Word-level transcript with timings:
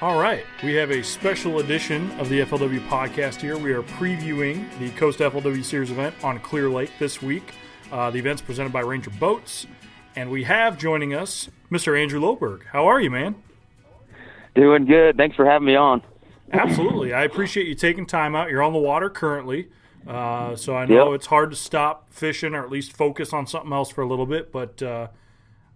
All 0.00 0.18
right, 0.18 0.44
we 0.64 0.74
have 0.74 0.90
a 0.90 1.02
special 1.02 1.58
edition 1.58 2.10
of 2.18 2.30
the 2.30 2.40
FLW 2.40 2.80
podcast 2.88 3.40
here. 3.40 3.58
We 3.58 3.72
are 3.72 3.82
previewing 3.82 4.66
the 4.78 4.90
Costa 4.92 5.30
FLW 5.30 5.62
Series 5.62 5.90
event 5.90 6.14
on 6.24 6.38
Clear 6.40 6.70
Lake 6.70 6.90
this 6.98 7.20
week. 7.20 7.52
Uh, 7.92 8.10
the 8.10 8.18
event's 8.18 8.40
presented 8.40 8.72
by 8.72 8.80
Ranger 8.80 9.10
Boats, 9.10 9.66
and 10.16 10.30
we 10.30 10.44
have 10.44 10.78
joining 10.78 11.12
us 11.12 11.50
Mr. 11.70 12.00
Andrew 12.00 12.18
Loberg. 12.18 12.64
How 12.72 12.86
are 12.86 12.98
you, 13.00 13.10
man? 13.10 13.34
Doing 14.54 14.86
good. 14.86 15.18
Thanks 15.18 15.36
for 15.36 15.44
having 15.44 15.66
me 15.66 15.76
on. 15.76 16.02
Absolutely. 16.50 17.12
I 17.12 17.24
appreciate 17.24 17.66
you 17.66 17.74
taking 17.74 18.06
time 18.06 18.34
out. 18.34 18.48
You're 18.48 18.62
on 18.62 18.72
the 18.72 18.78
water 18.78 19.10
currently, 19.10 19.68
uh, 20.08 20.56
so 20.56 20.74
I 20.74 20.86
know 20.86 21.10
Yep. 21.12 21.16
it's 21.16 21.26
hard 21.26 21.50
to 21.50 21.56
stop 21.56 22.06
fishing 22.10 22.54
or 22.54 22.64
at 22.64 22.70
least 22.70 22.92
focus 22.96 23.34
on 23.34 23.46
something 23.46 23.72
else 23.72 23.90
for 23.90 24.00
a 24.00 24.06
little 24.08 24.26
bit, 24.26 24.50
but 24.50 24.82
uh, 24.82 25.08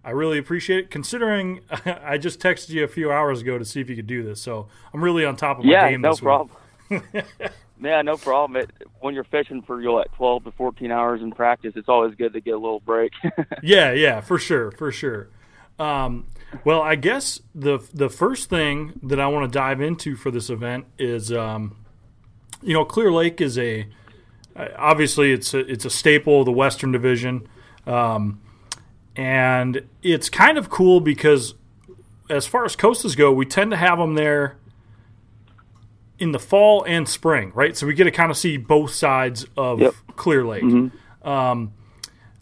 I 0.05 0.11
really 0.11 0.39
appreciate 0.39 0.79
it 0.85 0.91
considering 0.91 1.61
I 1.87 2.19
just 2.19 2.41
texted 2.41 2.71
you 2.71 2.85
a 2.85 2.89
few 2.89 3.11
hours 3.11 3.41
ago 3.41 3.59
to 3.59 3.65
see 3.65 3.81
if 3.81 3.89
you 3.89 3.97
could 3.97 4.07
do 4.07 4.23
this. 4.23 4.41
So 4.41 4.69
I'm 4.93 5.03
really 5.03 5.25
on 5.25 5.37
top 5.37 5.59
of 5.59 5.65
my 5.65 5.73
Yeah, 5.73 5.91
game 5.91 6.03
no 6.03 6.11
this 6.11 6.21
week. 6.21 6.25
problem. 6.25 6.51
yeah, 7.81 8.03
no 8.03 8.17
problem. 8.17 8.62
It, 8.62 8.71
when 9.01 9.15
you're 9.15 9.25
fishing 9.25 9.62
for 9.62 9.81
you 9.81 9.89
know, 9.89 9.95
like 9.95 10.12
12 10.12 10.45
to 10.45 10.53
14 10.53 10.91
hours 10.91 11.23
in 11.23 11.33
practice, 11.33 11.73
it's 11.77 11.89
always 11.89 12.15
good 12.15 12.33
to 12.35 12.41
get 12.41 12.55
a 12.55 12.59
little 12.59 12.81
break. 12.81 13.12
Yeah, 13.62 13.93
yeah, 13.93 14.21
for 14.21 14.39
sure, 14.39 14.71
for 14.73 14.93
sure. 14.93 15.29
Um, 15.79 16.27
well, 16.65 16.83
I 16.83 16.95
guess 16.95 17.41
the 17.55 17.79
the 17.93 18.09
first 18.09 18.48
thing 18.48 19.01
that 19.03 19.19
I 19.19 19.27
want 19.27 19.51
to 19.51 19.59
dive 19.59 19.81
into 19.81 20.15
for 20.17 20.31
this 20.31 20.51
event 20.51 20.84
is, 20.98 21.33
um, 21.33 21.77
you 22.62 22.75
know, 22.75 22.84
Clear 22.84 23.11
Lake 23.12 23.41
is 23.41 23.59
a 23.59 23.89
obviously 24.77 25.33
it's 25.33 25.53
a, 25.55 25.61
it's 25.61 25.84
a 25.84 25.91
staple 25.91 26.41
of 26.41 26.47
the 26.47 26.53
Western 26.53 26.93
Division, 26.93 27.48
um, 27.87 28.41
and 29.17 29.83
it's 30.03 30.29
kind 30.29 30.59
of 30.59 30.70
cool 30.70 31.01
because 31.01 31.55
as 32.29 32.47
far 32.47 32.65
as 32.65 32.75
Costas 32.77 33.15
go, 33.15 33.33
we 33.33 33.47
tend 33.47 33.71
to 33.71 33.77
have 33.77 33.98
them 33.98 34.15
there 34.15 34.56
in 36.19 36.33
the 36.33 36.39
fall 36.39 36.84
and 36.84 37.09
spring, 37.09 37.53
right? 37.55 37.77
So 37.77 37.87
we 37.87 37.95
get 37.95 38.05
to 38.05 38.11
kind 38.11 38.31
of 38.31 38.37
see 38.37 38.56
both 38.56 38.93
sides 38.93 39.47
of 39.56 39.81
Yep. 39.81 39.95
Clear 40.17 40.45
Lake. 40.45 40.93
Um, 41.23 41.73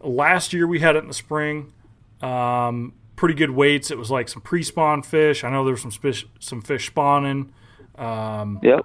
last 0.01 0.53
year 0.53 0.67
we 0.67 0.81
had 0.81 0.97
it 0.97 1.01
in 1.01 1.09
the 1.09 1.15
spring. 1.15 1.73
Um, 2.21 2.95
pretty 3.17 3.35
good 3.35 3.51
weights. 3.51 3.91
It 3.91 3.99
was 3.99 4.11
like 4.11 4.29
some 4.29 4.43
pre-spawn 4.43 5.03
fish. 5.03 5.45
I 5.45 5.51
know 5.51 5.65
there's 5.65 5.83
some 5.83 5.91
fish, 5.91 6.27
some 6.39 6.61
fish 6.61 6.87
spawning. 6.87 7.53
Um, 7.97 8.61
yep. 8.63 8.85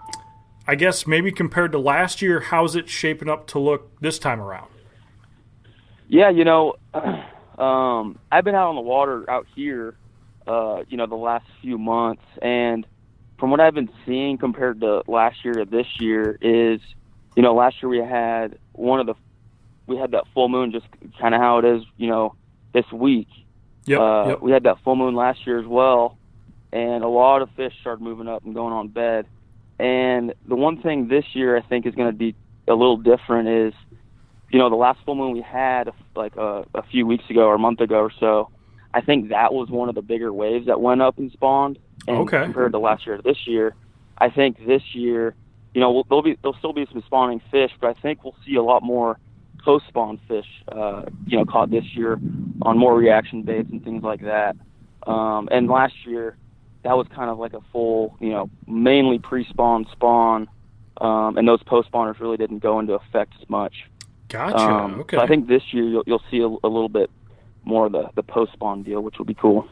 I 0.68 0.76
guess 0.76 1.08
maybe 1.08 1.32
compared 1.32 1.72
to 1.72 1.80
last 1.80 2.22
year, 2.22 2.40
how's 2.40 2.76
it 2.76 2.90
shaping 2.90 3.30
up 3.30 3.48
to 3.48 3.60
look 3.60 4.00
this 4.02 4.20
time 4.20 4.42
around? 4.42 4.68
Yeah, 6.08 6.30
you 6.30 6.44
know, 6.46 6.76
um, 7.58 8.20
I've 8.32 8.44
been 8.44 8.56
out 8.56 8.70
on 8.70 8.76
the 8.76 8.82
water 8.82 9.30
out 9.30 9.48
here, 9.56 9.96
uh, 10.46 10.84
you 10.88 10.98
know, 10.98 11.08
the 11.08 11.16
last 11.16 11.46
few 11.62 11.78
months, 11.78 12.24
and 12.42 12.86
from 13.40 13.52
what 13.52 13.60
I've 13.60 13.74
been 13.74 13.90
seeing 14.06 14.38
compared 14.38 14.82
to 14.82 15.04
last 15.08 15.46
year 15.46 15.54
to 15.54 15.66
this 15.66 15.88
year 16.00 16.38
is, 16.42 16.82
you 17.36 17.44
know, 17.44 17.54
last 17.54 17.76
year 17.82 17.90
we 17.90 18.00
had 18.00 18.58
one 18.74 19.00
of 19.00 19.06
the, 19.06 19.14
we 19.86 19.96
had 19.98 20.12
that 20.12 20.24
full 20.34 20.50
moon, 20.50 20.72
just 20.72 20.88
kind 21.20 21.36
of 21.36 21.42
how 21.42 21.60
it 21.60 21.66
is, 21.66 21.84
you 21.98 22.08
know, 22.08 22.36
this 22.74 22.92
week. 22.92 23.28
Yep. 23.86 24.00
Uh, 24.00 24.28
yep. 24.30 24.42
We 24.42 24.52
had 24.52 24.64
that 24.64 24.78
full 24.84 24.96
moon 24.96 25.16
last 25.16 25.46
year 25.46 25.60
as 25.60 25.68
well, 25.68 26.18
and 26.74 27.04
a 27.04 27.08
lot 27.08 27.42
of 27.42 27.50
fish 27.56 27.74
started 27.80 28.04
moving 28.04 28.28
up 28.28 28.44
and 28.44 28.54
going 28.56 28.74
on 28.74 28.88
bed. 28.88 29.28
And 29.80 30.34
the 30.48 30.56
one 30.56 30.82
thing 30.82 31.08
this 31.08 31.26
year 31.34 31.56
I 31.56 31.62
think 31.62 31.86
is 31.86 31.94
going 31.94 32.12
to 32.12 32.18
be 32.18 32.36
a 32.68 32.74
little 32.74 32.98
different 32.98 33.48
is, 33.50 33.74
you 34.50 34.59
know, 34.59 34.70
the 34.70 34.76
last 34.76 35.00
full 35.06 35.16
moon 35.16 35.34
we 35.34 35.42
had 35.42 35.92
like 36.16 36.36
a, 36.38 36.66
a 36.73 36.84
few 36.84 37.06
weeks 37.06 37.26
ago 37.30 37.42
or 37.42 37.56
a 37.56 37.59
month 37.59 37.81
ago 37.81 37.98
or 37.98 38.12
so. 38.20 38.50
I 38.94 39.02
think 39.02 39.30
that 39.30 39.54
was 39.54 39.70
one 39.70 39.89
of 39.89 39.95
the 39.95 40.02
bigger 40.02 40.31
waves 40.31 40.67
that 40.67 40.80
went 40.82 41.02
up 41.02 41.17
and 41.17 41.32
spawned. 41.32 41.77
And 42.08 42.17
Okay. 42.20 42.44
Compared 42.44 42.72
to 42.72 42.80
last 42.80 43.05
year 43.05 43.17
to 43.17 43.22
this 43.23 43.45
year, 43.45 43.76
I 44.17 44.30
think 44.30 44.66
this 44.66 44.82
year, 44.94 45.36
you 45.73 45.82
know, 45.82 46.04
there'll 46.10 46.23
be 46.23 46.38
there'll 46.42 46.58
still 46.58 46.73
be 46.73 46.88
some 46.92 47.04
spawning 47.05 47.42
fish, 47.52 47.72
but 47.82 47.89
I 47.89 47.99
think 47.99 48.23
we'll 48.23 48.36
see 48.45 48.55
a 48.55 48.64
lot 48.64 48.82
more 48.82 49.20
post 49.64 49.86
spawn 49.89 50.20
fish, 50.27 50.48
uh, 50.72 51.04
you 51.26 51.38
know, 51.38 51.43
caught 51.43 51.70
this 51.70 51.83
year 51.95 52.20
on 52.61 52.77
more 52.77 52.95
reaction 52.95 53.43
baits 53.43 53.70
and 53.70 53.83
things 53.83 54.04
like 54.04 54.22
that. 54.22 54.55
Um, 55.05 55.49
and 55.52 55.67
last 55.67 55.93
year, 56.05 56.38
that 56.83 56.95
was 56.95 57.08
kind 57.14 57.30
of 57.30 57.38
like 57.38 57.54
a 57.54 57.61
full, 57.72 58.16
you 58.20 58.30
know, 58.30 58.49
mainly 58.66 59.20
pre-spawn 59.20 59.86
spawn, 59.92 60.48
um, 61.02 61.38
and 61.38 61.48
those 61.48 61.61
post 61.64 61.92
spawners 61.92 62.20
really 62.20 62.38
didn't 62.38 62.60
go 62.60 62.80
into 62.80 62.93
effect 62.93 63.33
as 63.42 63.49
much. 63.49 63.73
Gotcha. 64.30 64.58
Um, 64.58 64.99
okay. 65.02 65.17
So 65.17 65.23
I 65.23 65.27
think 65.27 65.48
this 65.48 65.64
year 65.71 65.86
you'll, 65.86 66.04
you'll 66.05 66.23
see 66.30 66.39
a, 66.39 66.48
a 66.48 66.70
little 66.70 66.89
bit 66.89 67.10
more 67.64 67.86
of 67.86 67.92
the, 67.92 68.10
the 68.15 68.23
post 68.23 68.54
spawn 68.54 68.83
deal, 68.83 69.02
which 69.02 69.17
will 69.17 69.26
be 69.26 69.33
cool. 69.33 69.67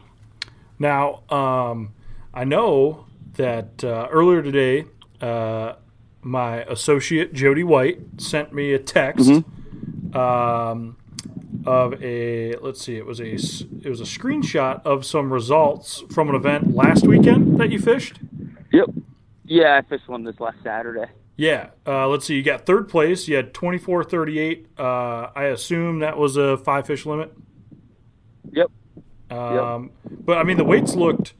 Now, 0.79 1.23
um, 1.29 1.93
I 2.33 2.43
know 2.43 3.05
that 3.33 3.83
uh, 3.83 4.07
earlier 4.11 4.41
today, 4.41 4.85
uh, 5.21 5.73
my 6.21 6.63
associate 6.63 7.33
Jody 7.33 7.63
White 7.63 7.99
sent 8.17 8.53
me 8.53 8.73
a 8.73 8.79
text 8.79 9.29
um, 10.13 10.97
of 11.65 12.01
a 12.03 12.55
let's 12.57 12.81
see, 12.81 12.97
it 12.97 13.05
was 13.05 13.19
a 13.19 13.33
it 13.33 13.89
was 13.89 14.01
a 14.01 14.05
screenshot 14.05 14.81
of 14.85 15.05
some 15.05 15.31
results 15.31 16.03
from 16.11 16.29
an 16.29 16.35
event 16.35 16.75
last 16.75 17.07
weekend 17.07 17.59
that 17.59 17.71
you 17.71 17.79
fished. 17.79 18.19
Yep. 18.71 18.89
Yeah, 19.45 19.77
I 19.77 19.87
fished 19.87 20.07
one 20.07 20.23
this 20.23 20.39
last 20.39 20.57
Saturday. 20.63 21.11
Yeah, 21.37 21.71
uh, 21.85 22.07
let's 22.07 22.25
see. 22.25 22.35
You 22.35 22.43
got 22.43 22.65
third 22.65 22.87
place. 22.87 23.27
You 23.27 23.35
had 23.35 23.53
twenty 23.53 23.77
four 23.77 24.03
thirty 24.03 24.39
eight. 24.39 24.67
Uh, 24.77 25.29
I 25.35 25.45
assume 25.45 25.99
that 25.99 26.17
was 26.17 26.37
a 26.37 26.57
five 26.57 26.87
fish 26.87 27.05
limit. 27.05 27.33
Yep. 28.51 28.71
Um, 29.29 29.91
But 30.09 30.37
I 30.37 30.43
mean, 30.43 30.57
the 30.57 30.63
weights 30.63 30.95
looked 30.95 31.33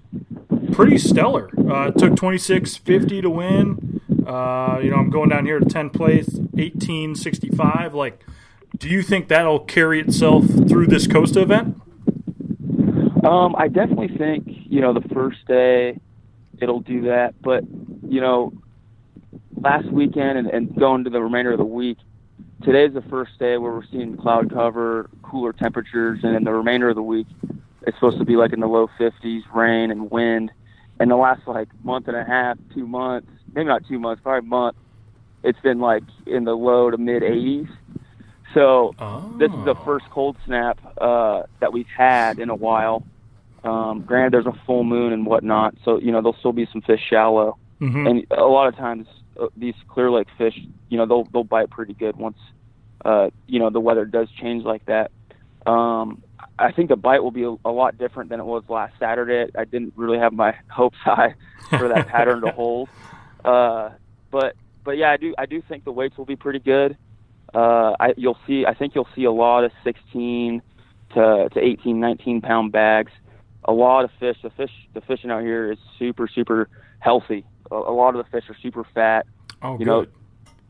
pretty 0.73 0.97
stellar. 0.97 1.50
Uh, 1.57 1.88
it 1.89 1.97
took 1.97 2.16
twenty 2.16 2.38
six 2.38 2.75
fifty 2.75 3.22
to 3.22 3.29
win. 3.29 4.01
Uh, 4.28 4.79
you 4.84 4.89
know, 4.89 4.97
I'm 4.97 5.09
going 5.09 5.29
down 5.29 5.45
here 5.45 5.59
to 5.59 5.66
ten 5.66 5.89
place, 5.89 6.39
eighteen 6.57 7.16
sixty 7.16 7.50
five. 7.50 7.94
Like, 7.94 8.25
do 8.78 8.89
you 8.89 9.01
think 9.01 9.29
that'll 9.29 9.59
carry 9.59 10.01
itself 10.01 10.45
through 10.67 10.88
this 10.88 11.07
Costa 11.07 11.41
event? 11.41 11.81
Um, 13.23 13.55
I 13.57 13.69
definitely 13.69 14.16
think 14.17 14.44
you 14.47 14.81
know 14.81 14.94
the 14.94 15.07
first 15.13 15.45
day 15.47 15.97
it'll 16.59 16.81
do 16.81 17.03
that, 17.03 17.34
but 17.41 17.63
you 18.07 18.19
know, 18.19 18.53
last 19.65 19.87
weekend 19.91 20.37
and, 20.37 20.47
and 20.47 20.75
going 20.75 21.03
to 21.03 21.09
the 21.09 21.19
remainder 21.21 21.51
of 21.51 21.57
the 21.57 21.65
week, 21.65 21.97
today's 22.63 22.93
the 22.93 23.01
first 23.09 23.31
day 23.39 23.57
where 23.57 23.71
we're 23.73 23.85
seeing 23.91 24.15
cloud 24.15 24.53
cover, 24.53 25.09
cooler 25.23 25.51
temperatures, 25.53 26.19
and 26.23 26.35
then 26.35 26.43
the 26.43 26.53
remainder 26.53 26.87
of 26.89 26.95
the 26.95 27.01
week 27.01 27.27
it's 27.87 27.95
supposed 27.97 28.17
to 28.17 28.25
be 28.25 28.35
like 28.35 28.51
in 28.53 28.59
the 28.61 28.67
low 28.67 28.87
50s, 28.99 29.41
rain 29.53 29.91
and 29.91 30.09
wind. 30.09 30.51
And 30.99 31.11
the 31.11 31.15
last 31.15 31.41
like 31.47 31.67
month 31.83 32.07
and 32.07 32.15
a 32.17 32.23
half, 32.23 32.57
two 32.73 32.87
months, 32.87 33.27
maybe 33.53 33.67
not 33.67 33.85
two 33.87 33.99
months, 33.99 34.21
probably 34.23 34.39
a 34.47 34.49
month, 34.49 34.75
it's 35.43 35.59
been 35.59 35.79
like 35.79 36.03
in 36.25 36.45
the 36.45 36.53
low 36.55 36.89
to 36.89 36.97
mid 36.97 37.21
80s. 37.21 37.67
So 38.55 38.95
this 39.37 39.51
is 39.51 39.65
the 39.65 39.75
Oh. 39.75 39.83
first 39.85 40.05
cold 40.11 40.35
snap 40.45 40.79
uh, 40.99 41.43
that 41.59 41.73
we've 41.73 41.85
had 41.95 42.39
in 42.39 42.49
a 42.49 42.55
while. 42.55 43.03
Um, 43.63 44.01
granted, 44.01 44.33
there's 44.33 44.45
a 44.47 44.59
full 44.65 44.83
moon 44.83 45.11
and 45.13 45.25
whatnot, 45.25 45.75
so 45.83 45.99
you 45.99 46.11
know 46.11 46.21
there'll 46.21 46.37
still 46.39 46.53
be 46.53 46.67
some 46.71 46.81
fish 46.81 47.01
shallow, 47.07 47.57
Mhm. 47.81 48.09
and 48.09 48.25
a 48.31 48.45
lot 48.45 48.67
of 48.67 48.75
times 48.75 49.07
these 49.56 49.75
clear 49.88 50.12
lake 50.12 50.28
fish, 50.38 50.57
you 50.90 50.97
know, 50.97 51.06
they'll 51.06 51.23
they'll 51.25 51.44
bite 51.44 51.69
pretty 51.69 51.94
good 51.94 52.16
once, 52.16 52.38
uh, 53.03 53.29
you 53.47 53.59
know, 53.59 53.69
the 53.69 53.79
weather 53.79 54.06
does 54.06 54.29
change 54.41 54.63
like 54.63 54.85
that. 54.85 55.12
Um, 55.66 56.23
I 56.59 56.72
think 56.72 56.90
the 56.90 56.96
bite 56.96 57.23
will 57.23 57.31
be 57.31 57.44
a, 57.44 57.56
a 57.66 57.72
lot 57.72 57.97
different 57.97 58.29
than 58.29 58.40
it 58.40 58.46
was 58.46 58.63
last 58.69 58.94
Saturday. 59.00 59.51
I 59.57 59.66
didn't 59.66 59.94
really 59.96 60.19
have 60.19 60.34
my 60.34 60.56
hopes 60.69 60.97
high 60.97 61.35
for 61.69 61.88
that 61.90 62.07
pattern 62.07 62.41
to 62.41 62.51
hold, 62.56 62.90
uh, 63.44 63.91
but 64.31 64.56
but 64.84 64.97
yeah, 64.97 65.12
I 65.12 65.18
do 65.18 65.34
I 65.38 65.46
do 65.46 65.62
think 65.62 65.84
the 65.84 65.91
weights 65.91 66.17
will 66.17 66.25
be 66.25 66.35
pretty 66.35 66.59
good. 66.59 66.97
Uh, 67.53 67.96
I, 67.99 68.14
you'll 68.17 68.38
see. 68.46 68.66
I 68.66 68.73
think 68.73 68.96
you'll 68.96 69.08
see 69.16 69.23
a 69.23 69.31
lot 69.31 69.64
of 69.64 69.72
16 69.84 70.61
to, 71.14 71.49
to 71.49 71.59
18, 71.59 71.99
19 71.99 72.41
pound 72.41 72.72
bags. 72.72 73.11
A 73.64 73.72
lot 73.72 74.03
of 74.03 74.11
fish. 74.20 74.38
The 74.43 74.49
fish, 74.49 74.72
the 74.93 75.02
fishing 75.02 75.31
out 75.31 75.41
here 75.41 75.72
is 75.72 75.79
super, 75.97 76.28
super 76.28 76.70
healthy. 77.05 77.46
A, 77.72 77.75
a 77.75 77.93
lot 78.02 78.16
of 78.16 78.25
the 78.25 78.29
fish 78.31 78.49
are 78.49 78.57
super 78.61 78.84
fat. 78.96 79.25
oh, 79.61 79.73
you 79.73 79.78
good. 79.79 79.85
know, 79.85 80.05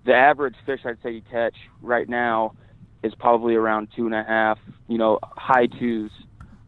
The 0.04 0.14
average 0.14 0.56
fish 0.66 0.82
I'd 0.86 1.02
say 1.02 1.12
you 1.14 1.22
catch 1.32 1.56
right 1.82 2.08
now 2.08 2.54
is 3.04 3.16
probably 3.16 3.56
around 3.56 3.88
two 3.96 4.06
and 4.06 4.14
a 4.14 4.24
half. 4.24 4.60
You 4.88 4.98
know, 4.98 5.20
high 5.24 5.68
twos, 5.68 6.12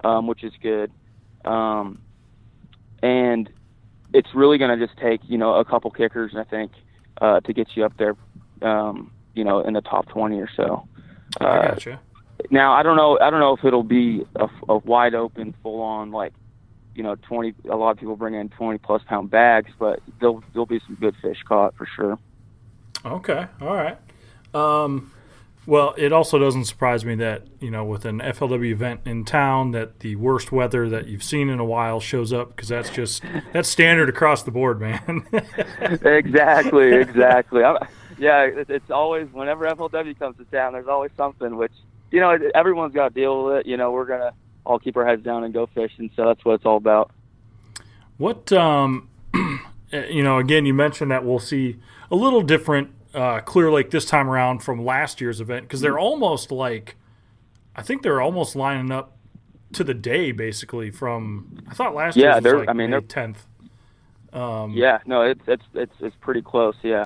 um, 0.03 0.25
which 0.27 0.43
is 0.43 0.53
good. 0.61 0.89
Um, 1.45 1.99
and 3.03 3.49
it's 4.13 4.29
really 4.33 4.57
going 4.57 4.77
to 4.77 4.85
just 4.87 4.97
take 4.99 5.19
you 5.27 5.37
know 5.37 5.55
a 5.55 5.65
couple 5.65 5.91
kickers, 5.91 6.33
I 6.35 6.43
think, 6.45 6.71
uh, 7.21 7.41
to 7.41 7.53
get 7.53 7.67
you 7.75 7.85
up 7.85 7.93
there. 7.97 8.15
Um, 8.61 9.11
you 9.35 9.43
know, 9.43 9.59
in 9.59 9.73
the 9.75 9.81
top 9.81 10.07
20 10.09 10.39
or 10.39 10.49
so. 10.55 10.87
I 11.39 11.45
Uh, 11.45 11.67
gotcha. 11.69 11.99
now 12.49 12.73
I 12.73 12.81
don't 12.81 12.97
know. 12.97 13.19
I 13.19 13.29
don't 13.29 13.39
know 13.39 13.53
if 13.55 13.63
it'll 13.63 13.83
be 13.83 14.25
a, 14.35 14.47
a 14.67 14.77
wide 14.79 15.13
open, 15.13 15.53
full 15.61 15.79
on 15.81 16.11
like, 16.11 16.33
you 16.97 17.03
know, 17.03 17.15
20. 17.15 17.53
A 17.69 17.75
lot 17.75 17.91
of 17.91 17.97
people 17.97 18.15
bring 18.15 18.33
in 18.33 18.49
20 18.49 18.79
plus 18.79 19.01
pound 19.07 19.29
bags, 19.29 19.71
but 19.79 19.99
there'll 20.19 20.43
there'll 20.53 20.65
be 20.65 20.81
some 20.85 20.95
good 20.95 21.15
fish 21.21 21.37
caught 21.47 21.75
for 21.75 21.85
sure. 21.95 22.17
Okay, 23.05 23.45
all 23.61 23.75
right. 23.75 23.97
Um, 24.53 25.11
Well, 25.67 25.93
it 25.97 26.13
also 26.13 26.39
doesn't 26.39 26.63
surprise 26.63 27.03
me 27.03 27.15
that 27.15 27.45
you 27.59 27.69
know 27.69 27.83
with 27.83 28.05
an 28.05 28.19
FLW 28.19 28.71
event 28.71 29.01
in 29.05 29.25
town 29.25 29.71
that 29.71 29.99
the 29.99 30.15
worst 30.15 30.49
weather 30.51 30.87
that 30.87 31.07
you've 31.07 31.23
seen 31.23 31.49
in 31.49 31.59
a 31.59 31.65
while 31.65 31.99
shows 31.99 32.31
up 32.31 32.55
because 32.55 32.69
that's 32.69 32.89
just 32.89 33.21
that's 33.51 33.67
standard 33.67 34.07
across 34.07 34.43
the 34.43 34.51
board, 34.51 34.79
man. 34.79 35.27
exactly, 36.05 36.93
exactly. 36.93 37.63
I'm, 37.65 37.77
yeah, 38.17 38.43
it, 38.43 38.69
it's 38.69 38.89
always 38.89 39.27
whenever 39.33 39.65
FLW 39.65 40.17
comes 40.17 40.37
to 40.37 40.45
town, 40.45 40.71
there's 40.71 40.87
always 40.87 41.11
something 41.17 41.57
which 41.57 41.73
you 42.11 42.21
know 42.21 42.37
everyone's 42.55 42.93
got 42.93 43.09
to 43.09 43.13
deal 43.13 43.43
with 43.43 43.57
it. 43.57 43.65
You 43.65 43.75
know, 43.75 43.91
we're 43.91 44.05
gonna 44.05 44.31
all 44.67 44.79
keep 44.79 44.97
our 44.97 45.05
heads 45.05 45.23
down 45.23 45.43
and 45.43 45.53
go 45.53 45.67
fishing, 45.73 46.11
so 46.15 46.25
that's 46.25 46.43
what 46.43 46.55
it's 46.55 46.65
all 46.65 46.77
about. 46.77 47.11
What 48.17 48.51
um, 48.51 49.09
you 49.91 50.23
know, 50.23 50.37
again, 50.37 50.65
you 50.65 50.73
mentioned 50.73 51.11
that 51.11 51.23
we'll 51.23 51.39
see 51.39 51.77
a 52.11 52.15
little 52.15 52.41
different 52.41 52.91
uh, 53.13 53.39
Clear 53.41 53.71
Lake 53.71 53.91
this 53.91 54.05
time 54.05 54.29
around 54.29 54.59
from 54.59 54.83
last 54.83 55.21
year's 55.21 55.39
event 55.39 55.63
because 55.63 55.81
they're 55.81 55.99
almost 55.99 56.51
like, 56.51 56.95
I 57.75 57.81
think 57.81 58.03
they're 58.03 58.21
almost 58.21 58.55
lining 58.55 58.91
up 58.91 59.17
to 59.73 59.83
the 59.83 59.93
day 59.93 60.31
basically 60.31 60.91
from. 60.91 61.63
I 61.69 61.73
thought 61.73 61.95
last 61.95 62.17
yeah, 62.17 62.33
year 62.33 62.41
they're. 62.41 62.59
like 62.59 62.69
I 62.69 62.73
mean, 62.73 62.89
May 62.89 62.97
they're 62.97 63.01
tenth. 63.01 63.45
Um, 64.33 64.73
yeah, 64.73 64.99
no, 65.05 65.21
it's 65.21 65.41
it's 65.47 65.63
it's 65.73 65.95
it's 65.99 66.15
pretty 66.19 66.41
close. 66.41 66.75
Yeah. 66.83 67.05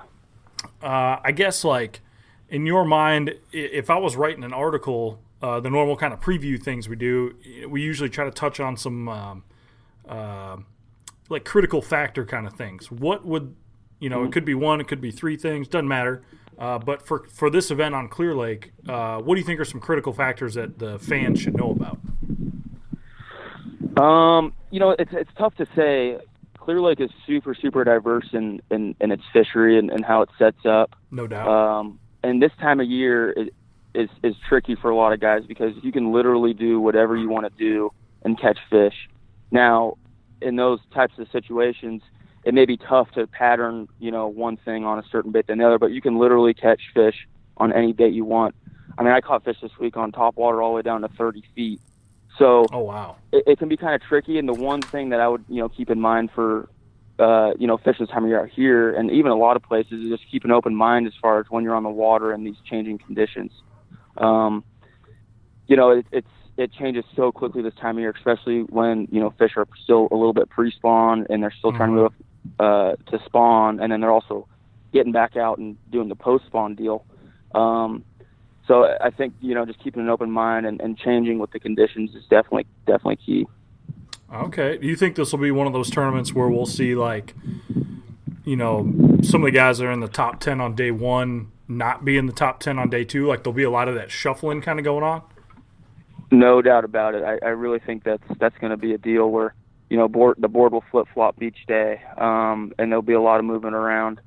Uh, 0.81 1.17
I 1.23 1.31
guess 1.31 1.63
like 1.63 2.01
in 2.49 2.65
your 2.65 2.85
mind, 2.85 3.35
if 3.51 3.89
I 3.89 3.97
was 3.97 4.15
writing 4.15 4.43
an 4.43 4.53
article, 4.53 5.19
uh, 5.41 5.59
the 5.59 5.69
normal 5.69 5.95
kind 5.95 6.13
of 6.13 6.19
preview 6.19 6.61
things 6.61 6.87
we 6.87 6.95
do, 6.95 7.35
we 7.67 7.81
usually 7.81 8.09
try 8.09 8.25
to 8.25 8.31
touch 8.31 8.59
on 8.59 8.77
some 8.77 9.09
um, 9.09 9.43
uh, 10.07 10.57
like 11.29 11.45
critical 11.45 11.81
factor 11.81 12.25
kind 12.25 12.45
of 12.45 12.53
things. 12.53 12.91
What 12.91 13.25
would 13.25 13.55
you 13.99 14.09
know? 14.09 14.19
Mm-hmm. 14.19 14.27
It 14.27 14.33
could 14.33 14.45
be 14.45 14.53
one, 14.53 14.81
it 14.81 14.87
could 14.87 15.01
be 15.01 15.11
three 15.11 15.37
things, 15.37 15.67
doesn't 15.67 15.87
matter. 15.87 16.23
Uh, 16.57 16.77
but 16.77 17.07
for 17.07 17.23
for 17.23 17.49
this 17.49 17.71
event 17.71 17.95
on 17.95 18.07
Clear 18.07 18.35
Lake, 18.35 18.71
uh, 18.87 19.17
what 19.19 19.35
do 19.35 19.41
you 19.41 19.45
think 19.45 19.59
are 19.59 19.65
some 19.65 19.79
critical 19.79 20.13
factors 20.13 20.53
that 20.53 20.77
the 20.77 20.99
fans 20.99 21.39
should 21.39 21.57
know 21.57 21.71
about? 21.71 21.97
Um, 24.01 24.53
you 24.69 24.79
know, 24.79 24.91
it's 24.91 25.11
it's 25.13 25.31
tough 25.37 25.55
to 25.55 25.65
say. 25.75 26.17
Clear 26.57 26.79
Lake 26.79 26.99
is 27.01 27.09
super 27.25 27.55
super 27.55 27.83
diverse 27.83 28.27
in 28.33 28.61
in, 28.69 28.95
in 29.01 29.11
its 29.11 29.23
fishery 29.33 29.79
and, 29.79 29.89
and 29.89 30.05
how 30.05 30.21
it 30.21 30.29
sets 30.37 30.63
up. 30.63 30.95
No 31.09 31.25
doubt. 31.25 31.47
Um, 31.47 31.99
and 32.21 32.39
this 32.39 32.51
time 32.59 32.79
of 32.79 32.87
year 32.87 33.31
it, 33.31 33.53
is 33.93 34.09
is 34.23 34.35
tricky 34.47 34.75
for 34.75 34.89
a 34.89 34.95
lot 34.95 35.13
of 35.13 35.19
guys 35.19 35.43
because 35.45 35.73
you 35.83 35.91
can 35.91 36.11
literally 36.11 36.53
do 36.53 36.79
whatever 36.79 37.15
you 37.15 37.29
want 37.29 37.45
to 37.45 37.57
do 37.57 37.91
and 38.23 38.39
catch 38.39 38.57
fish. 38.69 39.09
Now, 39.51 39.97
in 40.41 40.55
those 40.55 40.79
types 40.93 41.13
of 41.17 41.27
situations, 41.31 42.01
it 42.43 42.53
may 42.53 42.65
be 42.65 42.77
tough 42.77 43.11
to 43.11 43.27
pattern, 43.27 43.87
you 43.99 44.11
know, 44.11 44.27
one 44.27 44.57
thing 44.57 44.85
on 44.85 44.99
a 44.99 45.03
certain 45.11 45.31
bait 45.31 45.47
than 45.47 45.59
the 45.59 45.67
other, 45.67 45.77
but 45.77 45.91
you 45.91 46.01
can 46.01 46.17
literally 46.17 46.53
catch 46.53 46.81
fish 46.93 47.27
on 47.57 47.71
any 47.73 47.93
bait 47.93 48.13
you 48.13 48.25
want. 48.25 48.55
I 48.97 49.03
mean, 49.03 49.13
I 49.13 49.21
caught 49.21 49.43
fish 49.43 49.57
this 49.61 49.71
week 49.79 49.97
on 49.97 50.11
top 50.11 50.37
water 50.37 50.61
all 50.61 50.71
the 50.71 50.75
way 50.77 50.81
down 50.81 51.01
to 51.01 51.07
30 51.09 51.43
feet. 51.55 51.79
So 52.37 52.65
oh 52.71 52.79
wow. 52.79 53.17
it, 53.31 53.43
it 53.45 53.59
can 53.59 53.69
be 53.69 53.77
kind 53.77 53.93
of 53.93 54.01
tricky. 54.01 54.39
And 54.39 54.47
the 54.47 54.53
one 54.53 54.81
thing 54.81 55.09
that 55.09 55.19
I 55.19 55.27
would, 55.27 55.43
you 55.47 55.61
know, 55.61 55.69
keep 55.69 55.89
in 55.89 55.99
mind 55.99 56.31
for, 56.33 56.69
uh, 57.19 57.51
you 57.59 57.67
know, 57.67 57.77
fish 57.77 57.97
this 57.99 58.09
time 58.09 58.23
of 58.23 58.29
year 58.29 58.41
out 58.41 58.49
here, 58.49 58.95
and 58.95 59.11
even 59.11 59.31
a 59.31 59.35
lot 59.35 59.55
of 59.55 59.63
places, 59.63 60.03
is 60.03 60.09
just 60.09 60.23
keep 60.31 60.43
an 60.43 60.51
open 60.51 60.75
mind 60.75 61.07
as 61.07 61.13
far 61.21 61.39
as 61.39 61.45
when 61.49 61.63
you're 61.63 61.75
on 61.75 61.83
the 61.83 61.89
water 61.89 62.33
in 62.33 62.43
these 62.43 62.55
changing 62.65 62.97
conditions. 62.97 63.51
Um, 64.17 64.63
you 65.67 65.75
know, 65.75 65.91
it, 65.91 66.05
it's 66.11 66.27
it 66.57 66.71
changes 66.73 67.05
so 67.15 67.31
quickly 67.31 67.61
this 67.61 67.73
time 67.75 67.97
of 67.97 68.01
year, 68.01 68.13
especially 68.15 68.61
when 68.63 69.07
you 69.11 69.19
know 69.19 69.31
fish 69.37 69.53
are 69.57 69.67
still 69.83 70.07
a 70.11 70.15
little 70.15 70.33
bit 70.33 70.49
pre-spawn 70.49 71.25
and 71.29 71.41
they're 71.41 71.53
still 71.57 71.71
trying 71.71 71.89
to 71.89 71.95
move 71.95 72.13
uh, 72.59 72.95
to 73.09 73.19
spawn, 73.25 73.79
and 73.79 73.91
then 73.91 74.01
they're 74.01 74.11
also 74.11 74.47
getting 74.93 75.11
back 75.11 75.37
out 75.37 75.57
and 75.57 75.77
doing 75.91 76.09
the 76.09 76.15
post-spawn 76.15 76.75
deal. 76.75 77.05
Um, 77.55 78.03
so 78.67 78.85
I 79.01 79.09
think 79.09 79.33
you 79.41 79.55
know 79.55 79.65
just 79.65 79.79
keeping 79.79 80.01
an 80.01 80.09
open 80.09 80.31
mind 80.31 80.65
and, 80.65 80.81
and 80.81 80.97
changing 80.97 81.39
with 81.39 81.51
the 81.51 81.59
conditions 81.59 82.15
is 82.15 82.23
definitely 82.29 82.67
definitely 82.85 83.17
key. 83.17 83.47
Okay. 84.33 84.77
Do 84.77 84.87
you 84.87 84.95
think 84.95 85.15
this 85.15 85.31
will 85.31 85.39
be 85.39 85.51
one 85.51 85.67
of 85.67 85.73
those 85.73 85.89
tournaments 85.89 86.33
where 86.33 86.47
we'll 86.47 86.65
see 86.65 86.95
like, 86.95 87.33
you 88.45 88.55
know, 88.55 88.83
some 89.21 89.41
of 89.41 89.45
the 89.45 89.51
guys 89.51 89.79
that 89.79 89.85
are 89.85 89.91
in 89.91 89.99
the 89.99 90.07
top 90.07 90.39
ten 90.39 90.61
on 90.61 90.73
day 90.73 90.91
one 90.91 91.51
not 91.77 92.05
be 92.05 92.17
in 92.17 92.25
the 92.25 92.33
top 92.33 92.59
ten 92.59 92.77
on 92.77 92.89
day 92.89 93.03
two? 93.03 93.27
Like 93.27 93.43
there'll 93.43 93.53
be 93.53 93.63
a 93.63 93.71
lot 93.71 93.87
of 93.87 93.95
that 93.95 94.11
shuffling 94.11 94.61
kind 94.61 94.79
of 94.79 94.85
going 94.85 95.03
on. 95.03 95.23
No 96.31 96.61
doubt 96.61 96.85
about 96.85 97.15
it. 97.15 97.23
I, 97.23 97.45
I 97.45 97.49
really 97.49 97.79
think 97.79 98.03
that's 98.03 98.23
that's 98.39 98.57
going 98.59 98.71
to 98.71 98.77
be 98.77 98.93
a 98.93 98.97
deal 98.97 99.29
where 99.29 99.53
you 99.89 99.97
know 99.97 100.07
board, 100.07 100.37
the 100.39 100.47
board 100.47 100.71
will 100.71 100.83
flip 100.91 101.07
flop 101.13 101.41
each 101.41 101.65
day, 101.67 102.01
um, 102.17 102.73
and 102.79 102.91
there'll 102.91 103.01
be 103.01 103.13
a 103.13 103.21
lot 103.21 103.39
of 103.39 103.45
movement 103.45 103.75
around. 103.75 104.21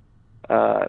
Uh, 0.49 0.85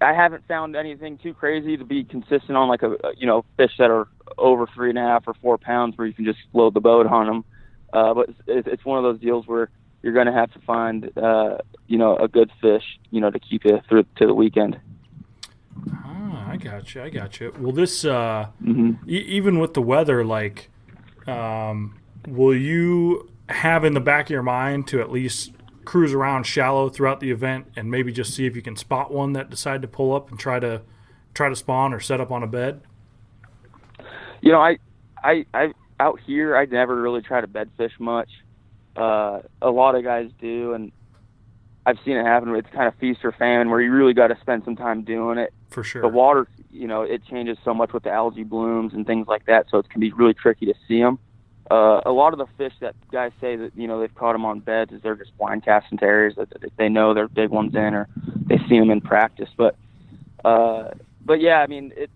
I 0.00 0.14
haven't 0.14 0.46
found 0.48 0.76
anything 0.76 1.18
too 1.18 1.34
crazy 1.34 1.76
to 1.76 1.84
be 1.84 2.04
consistent 2.04 2.56
on, 2.56 2.68
like 2.68 2.82
a 2.82 2.96
you 3.16 3.26
know 3.26 3.44
fish 3.56 3.72
that 3.78 3.90
are 3.90 4.08
over 4.38 4.66
three 4.74 4.88
and 4.88 4.98
a 4.98 5.02
half 5.02 5.24
or 5.26 5.34
four 5.34 5.58
pounds, 5.58 5.98
where 5.98 6.06
you 6.06 6.14
can 6.14 6.24
just 6.24 6.38
load 6.54 6.72
the 6.72 6.80
boat 6.80 7.06
on 7.06 7.26
them. 7.26 7.44
Uh, 7.92 8.14
but 8.14 8.30
it's, 8.46 8.68
it's 8.68 8.84
one 8.84 8.96
of 8.96 9.04
those 9.04 9.20
deals 9.20 9.46
where 9.46 9.68
you're 10.02 10.14
going 10.14 10.26
to 10.26 10.32
have 10.32 10.50
to 10.52 10.58
find 10.60 11.10
uh, 11.18 11.58
you 11.86 11.98
know 11.98 12.16
a 12.16 12.28
good 12.28 12.50
fish, 12.62 12.84
you 13.10 13.20
know, 13.20 13.30
to 13.30 13.38
keep 13.38 13.64
you 13.64 13.80
through 13.88 14.04
to 14.16 14.26
the 14.26 14.34
weekend. 14.34 14.80
I 16.60 16.64
gotcha. 16.64 17.02
I 17.02 17.10
got 17.10 17.40
you. 17.40 17.52
This, 17.72 18.04
uh, 18.04 18.48
hmm 18.62 18.92
e- 19.06 19.16
even 19.16 19.58
with 19.58 19.74
the 19.74 19.82
weather, 19.82 20.24
like, 20.24 20.68
um, 21.26 21.98
will 22.28 22.54
you 22.54 23.30
have 23.48 23.84
in 23.84 23.94
the 23.94 24.00
back 24.00 24.26
of 24.26 24.30
your 24.30 24.42
mind 24.42 24.86
to 24.88 25.00
at 25.00 25.10
least 25.10 25.52
cruise 25.84 26.12
around 26.12 26.44
shallow 26.44 26.88
throughout 26.88 27.20
the 27.20 27.30
event 27.30 27.66
and 27.76 27.90
maybe 27.90 28.12
just 28.12 28.34
see 28.34 28.46
if 28.46 28.54
you 28.54 28.62
can 28.62 28.76
spot 28.76 29.12
one 29.12 29.32
that 29.32 29.50
decide 29.50 29.82
to 29.82 29.88
pull 29.88 30.14
up 30.14 30.30
and 30.30 30.38
try 30.38 30.60
to 30.60 30.82
try 31.34 31.48
to 31.48 31.56
spawn 31.56 31.94
or 31.94 32.00
set 32.00 32.20
up 32.20 32.30
on 32.30 32.42
a 32.42 32.46
bed? 32.46 32.80
You 34.42 34.52
know, 34.52 34.60
I, 34.60 34.78
I, 35.22 35.46
I 35.54 35.72
out 35.98 36.20
here, 36.26 36.56
I 36.56 36.64
never 36.66 37.00
really 37.00 37.22
try 37.22 37.40
to 37.40 37.46
bed 37.46 37.70
fish 37.76 37.92
much. 37.98 38.30
Uh, 38.96 39.40
a 39.62 39.70
lot 39.70 39.94
of 39.94 40.04
guys 40.04 40.30
do, 40.40 40.74
and 40.74 40.92
I've 41.86 41.98
seen 42.04 42.16
it 42.16 42.24
happen. 42.24 42.54
It's 42.54 42.68
kind 42.70 42.86
of 42.86 42.94
feast 42.96 43.24
or 43.24 43.32
famine, 43.32 43.70
where 43.70 43.80
you 43.80 43.92
really 43.92 44.12
got 44.12 44.28
to 44.28 44.38
spend 44.40 44.64
some 44.64 44.76
time 44.76 45.02
doing 45.02 45.38
it. 45.38 45.52
For 45.70 45.82
sure. 45.82 46.02
The 46.02 46.08
water, 46.08 46.46
you 46.70 46.86
know, 46.86 47.02
it 47.02 47.24
changes 47.24 47.58
so 47.64 47.72
much 47.72 47.92
with 47.92 48.02
the 48.02 48.10
algae 48.10 48.44
blooms 48.44 48.92
and 48.92 49.06
things 49.06 49.26
like 49.26 49.46
that, 49.46 49.66
so 49.70 49.78
it 49.78 49.88
can 49.88 50.00
be 50.00 50.12
really 50.12 50.34
tricky 50.34 50.66
to 50.66 50.74
see 50.86 51.00
them. 51.00 51.18
Uh, 51.70 52.00
a 52.04 52.10
lot 52.10 52.32
of 52.32 52.38
the 52.38 52.46
fish 52.58 52.72
that 52.80 52.96
guys 53.12 53.30
say 53.40 53.54
that 53.54 53.70
you 53.76 53.86
know 53.86 54.00
they've 54.00 54.14
caught 54.16 54.32
them 54.32 54.44
on 54.44 54.58
beds 54.58 54.92
is 54.92 55.00
they're 55.02 55.14
just 55.14 55.36
blind 55.38 55.64
casting 55.64 55.96
to 55.98 56.04
areas 56.04 56.34
that, 56.36 56.48
they 56.76 56.88
know 56.88 57.14
they're 57.14 57.28
big 57.28 57.48
ones 57.48 57.74
in, 57.74 57.94
or 57.94 58.08
they 58.46 58.58
see 58.68 58.78
them 58.78 58.90
in 58.90 59.00
practice. 59.00 59.48
But, 59.56 59.76
uh, 60.44 60.90
but 61.24 61.40
yeah, 61.40 61.60
I 61.60 61.68
mean, 61.68 61.92
it, 61.96 62.10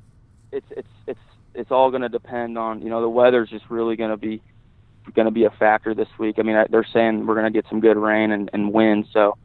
it's 0.50 0.66
it's 0.70 0.88
it's 1.06 1.20
it's 1.54 1.70
all 1.70 1.90
going 1.90 2.02
to 2.02 2.08
depend 2.08 2.58
on 2.58 2.82
you 2.82 2.90
know 2.90 3.00
the 3.00 3.08
weather's 3.08 3.48
just 3.48 3.64
really 3.70 3.94
going 3.94 4.10
to 4.10 4.16
be 4.16 4.42
going 5.14 5.26
to 5.26 5.30
be 5.30 5.44
a 5.44 5.50
factor 5.50 5.94
this 5.94 6.08
week. 6.18 6.36
I 6.38 6.42
mean, 6.42 6.56
I, 6.56 6.66
they're 6.68 6.86
saying 6.92 7.24
we're 7.24 7.34
going 7.34 7.52
to 7.52 7.56
get 7.56 7.68
some 7.68 7.78
good 7.78 7.96
rain 7.96 8.32
and, 8.32 8.50
and 8.52 8.72
wind, 8.72 9.06
so 9.12 9.36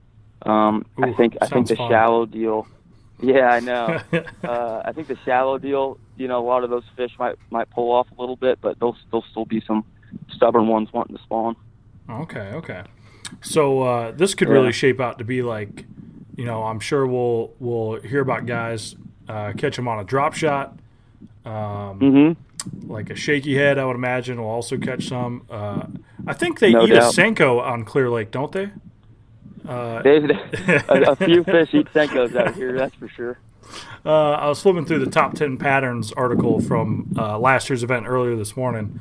um, 0.46 0.86
I 1.02 1.12
think 1.14 1.38
I 1.42 1.48
think 1.48 1.68
the 1.68 1.76
fun. 1.76 1.90
shallow 1.90 2.26
deal. 2.26 2.68
Yeah, 3.22 3.50
I 3.50 3.60
know. 3.60 4.00
uh, 4.44 4.82
I 4.86 4.92
think 4.94 5.08
the 5.08 5.18
shallow 5.26 5.58
deal. 5.58 5.98
You 6.18 6.28
know, 6.28 6.40
a 6.40 6.48
lot 6.48 6.64
of 6.64 6.70
those 6.70 6.84
fish 6.96 7.12
might 7.20 7.36
might 7.52 7.70
pull 7.70 7.92
off 7.92 8.08
a 8.18 8.20
little 8.20 8.36
bit, 8.36 8.60
but 8.62 8.80
there'll 8.80 8.98
there'll 9.12 9.26
still 9.32 9.46
be 9.46 9.62
some 9.66 9.84
stubborn 10.32 10.68
ones 10.68 10.92
wanting 10.94 11.16
to 11.18 11.24
spawn. 11.24 11.56
Okay, 12.10 12.52
okay. 12.56 12.84
So 13.42 13.82
uh, 13.84 14.12
this 14.12 14.34
could 14.34 14.48
Yeah. 14.48 14.54
really 14.56 14.72
shape 14.72 15.00
out 15.00 15.18
to 15.20 15.24
be 15.24 15.42
like, 15.44 15.86
you 16.36 16.46
know, 16.46 16.64
I'm 16.64 16.80
sure 16.80 17.06
we'll 17.06 17.52
we'll 17.60 18.00
hear 18.02 18.22
about 18.22 18.46
guys 18.46 18.96
uh, 19.28 19.54
catch 19.58 19.76
them 19.76 19.88
on 19.88 20.00
a 20.00 20.04
drop 20.04 20.34
shot, 20.34 20.78
um, 21.46 22.00
Mm-hmm. 22.00 22.92
like 22.92 23.10
a 23.10 23.16
shaky 23.16 23.56
head. 23.56 23.78
I 23.78 23.86
would 23.86 23.96
imagine 23.96 24.40
will 24.42 24.48
also 24.50 24.78
catch 24.78 25.08
some. 25.10 25.44
Uh, 25.50 25.84
I 26.26 26.34
think 26.34 26.60
they 26.60 26.72
No 26.72 26.84
eat 26.86 26.90
doubt. 26.90 27.18
a 27.18 27.22
senko 27.22 27.62
on 27.62 27.86
Clear 27.86 28.10
Lake, 28.10 28.32
don't 28.32 28.52
they? 28.52 28.70
Uh, 29.70 30.02
They, 30.02 30.18
a, 30.18 31.12
a 31.12 31.16
few 31.16 31.44
fish 31.54 31.74
eat 31.74 31.88
senkos 31.94 32.36
out 32.36 32.56
here, 32.56 32.74
that's 32.78 32.96
for 32.96 33.08
sure. 33.08 33.38
uh, 34.06 34.32
I 34.32 34.48
was 34.48 34.62
flipping 34.62 34.86
through 34.86 35.06
the 35.06 35.12
top 35.12 35.36
ten 35.36 35.58
patterns 35.58 36.12
article 36.14 36.60
from 36.60 37.14
uh, 37.18 37.38
last 37.38 37.70
year's 37.70 37.84
event 37.84 38.08
earlier 38.08 38.36
this 38.36 38.58
morning, 38.58 39.00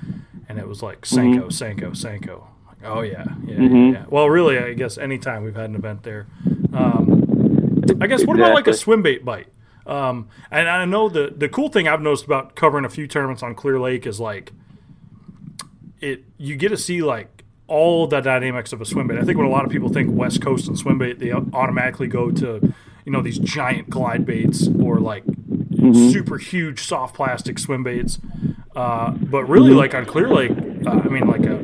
and 0.48 0.58
it 0.58 0.68
was 0.68 0.82
like 0.82 1.02
Senko, 1.02 1.46
Senko, 1.46 1.92
Senko. 1.92 2.44
Like, 2.66 2.78
oh 2.84 3.00
yeah, 3.00 3.24
yeah, 3.46 3.56
Mhm. 3.56 3.92
yeah, 3.92 3.98
yeah. 4.00 4.04
Well, 4.10 4.28
really, 4.28 4.58
I 4.58 4.74
guess 4.74 4.98
anytime 4.98 5.42
we've 5.42 5.56
had 5.56 5.70
an 5.70 5.74
event 5.76 6.02
there. 6.02 6.26
Um, 6.74 7.82
I 8.00 8.06
guess 8.06 8.24
what 8.26 8.36
about 8.36 8.52
like 8.54 8.66
a 8.66 8.74
swim 8.74 9.00
bait 9.02 9.24
bite? 9.24 9.48
Um, 9.86 10.28
and 10.50 10.68
I 10.68 10.84
know 10.84 11.08
the 11.08 11.32
the 11.34 11.48
cool 11.48 11.70
thing 11.70 11.88
I've 11.88 12.02
noticed 12.02 12.26
about 12.26 12.54
covering 12.54 12.84
a 12.84 12.90
few 12.90 13.06
tournaments 13.06 13.42
on 13.42 13.54
Clear 13.54 13.80
Lake 13.80 14.06
is 14.06 14.20
like 14.20 14.52
it 16.00 16.24
you 16.36 16.56
get 16.56 16.68
to 16.68 16.76
see 16.76 17.02
like 17.02 17.37
all 17.68 18.06
the 18.06 18.20
dynamics 18.20 18.72
of 18.72 18.80
a 18.80 18.84
swim 18.84 19.06
bait. 19.06 19.18
I 19.18 19.22
think 19.22 19.38
when 19.38 19.46
a 19.46 19.50
lot 19.50 19.64
of 19.64 19.70
people 19.70 19.88
think 19.88 20.10
West 20.10 20.40
Coast 20.42 20.66
and 20.68 20.76
swim 20.78 20.98
bait, 20.98 21.18
they 21.18 21.32
automatically 21.32 22.06
go 22.08 22.30
to 22.30 22.72
you 23.04 23.12
know 23.12 23.22
these 23.22 23.38
giant 23.38 23.88
glide 23.90 24.26
baits 24.26 24.68
or 24.82 24.98
like 24.98 25.24
super 25.94 26.38
huge 26.38 26.82
soft 26.82 27.14
plastic 27.14 27.58
swim 27.58 27.82
baits. 27.82 28.18
Uh, 28.74 29.10
but 29.12 29.44
really, 29.44 29.72
like 29.72 29.94
on 29.94 30.04
Clear 30.06 30.28
Lake, 30.28 30.50
uh, 30.86 30.90
I 30.90 31.08
mean, 31.08 31.26
like 31.26 31.44
a, 31.44 31.56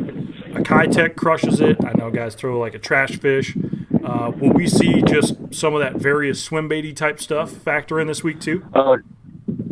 a 0.58 0.62
Keitech 0.62 1.16
crushes 1.16 1.60
it. 1.60 1.76
I 1.84 1.92
know 1.92 2.10
guys 2.10 2.34
throw 2.34 2.58
like 2.58 2.74
a 2.74 2.78
trash 2.78 3.18
fish. 3.18 3.56
Uh, 4.04 4.30
will 4.36 4.50
we 4.52 4.66
see 4.66 5.00
just 5.02 5.34
some 5.54 5.74
of 5.74 5.80
that 5.80 5.94
various 5.96 6.42
swim 6.42 6.68
baity 6.68 6.94
type 6.94 7.20
stuff 7.20 7.50
factor 7.50 7.98
in 8.00 8.06
this 8.06 8.22
week 8.22 8.40
too? 8.40 8.64
Oh, 8.74 8.98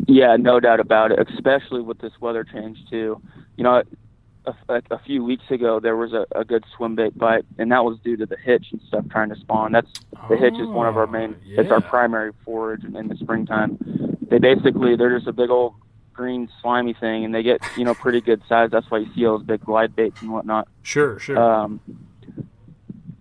Yeah, 0.07 0.37
no 0.37 0.61
doubt 0.61 0.81
about 0.81 1.13
it. 1.13 1.19
Especially 1.35 1.83
with 1.83 1.99
this 1.99 2.13
weather 2.21 2.45
change 2.45 2.79
too. 2.89 3.21
You 3.57 3.65
know, 3.65 3.83
a, 4.47 4.83
a, 4.91 4.99
few 4.99 5.25
weeks 5.25 5.45
ago 5.51 5.81
there 5.81 5.97
was 5.97 6.13
a, 6.13 6.27
a 6.35 6.45
good 6.45 6.65
swim 6.77 6.95
bait 6.95 7.17
bite, 7.17 7.45
and 7.59 7.71
that 7.73 7.85
was 7.85 7.99
due 8.01 8.17
to 8.17 8.27
the 8.27 8.37
hitch 8.37 8.67
and 8.73 8.81
stuff 8.89 9.05
trying 9.11 9.29
to 9.29 9.37
spawn. 9.37 9.73
That's 9.73 9.91
the 10.29 10.37
hitch 10.37 10.55
is 10.55 10.69
one 10.69 10.87
of 10.87 10.97
our 10.97 11.07
main. 11.07 11.37
Oh, 11.37 11.61
It's 11.61 11.71
our 11.71 11.81
primary 11.81 12.33
forage 12.45 12.85
in, 12.85 12.97
in 12.97 13.09
the 13.09 13.17
springtime. 13.17 13.79
They 14.29 14.39
basically 14.39 14.97
they're 14.97 15.17
just 15.17 15.29
a 15.29 15.33
big 15.33 15.51
old 15.51 15.75
green 16.13 16.49
slimy 16.61 16.95
thing, 16.95 17.25
and 17.25 17.35
they 17.35 17.43
get 17.43 17.61
you 17.77 17.85
know 17.85 17.95
pretty 17.95 18.21
good 18.21 18.43
size. 18.49 18.71
That's 18.71 18.91
why 18.91 18.99
you 18.99 19.15
see 19.15 19.23
those 19.23 19.43
big 19.43 19.61
glide 19.61 19.95
baits 19.95 20.21
and 20.23 20.33
whatnot. 20.33 20.69
Sure, 20.83 21.19
sure. 21.19 21.39
Um, 21.39 21.81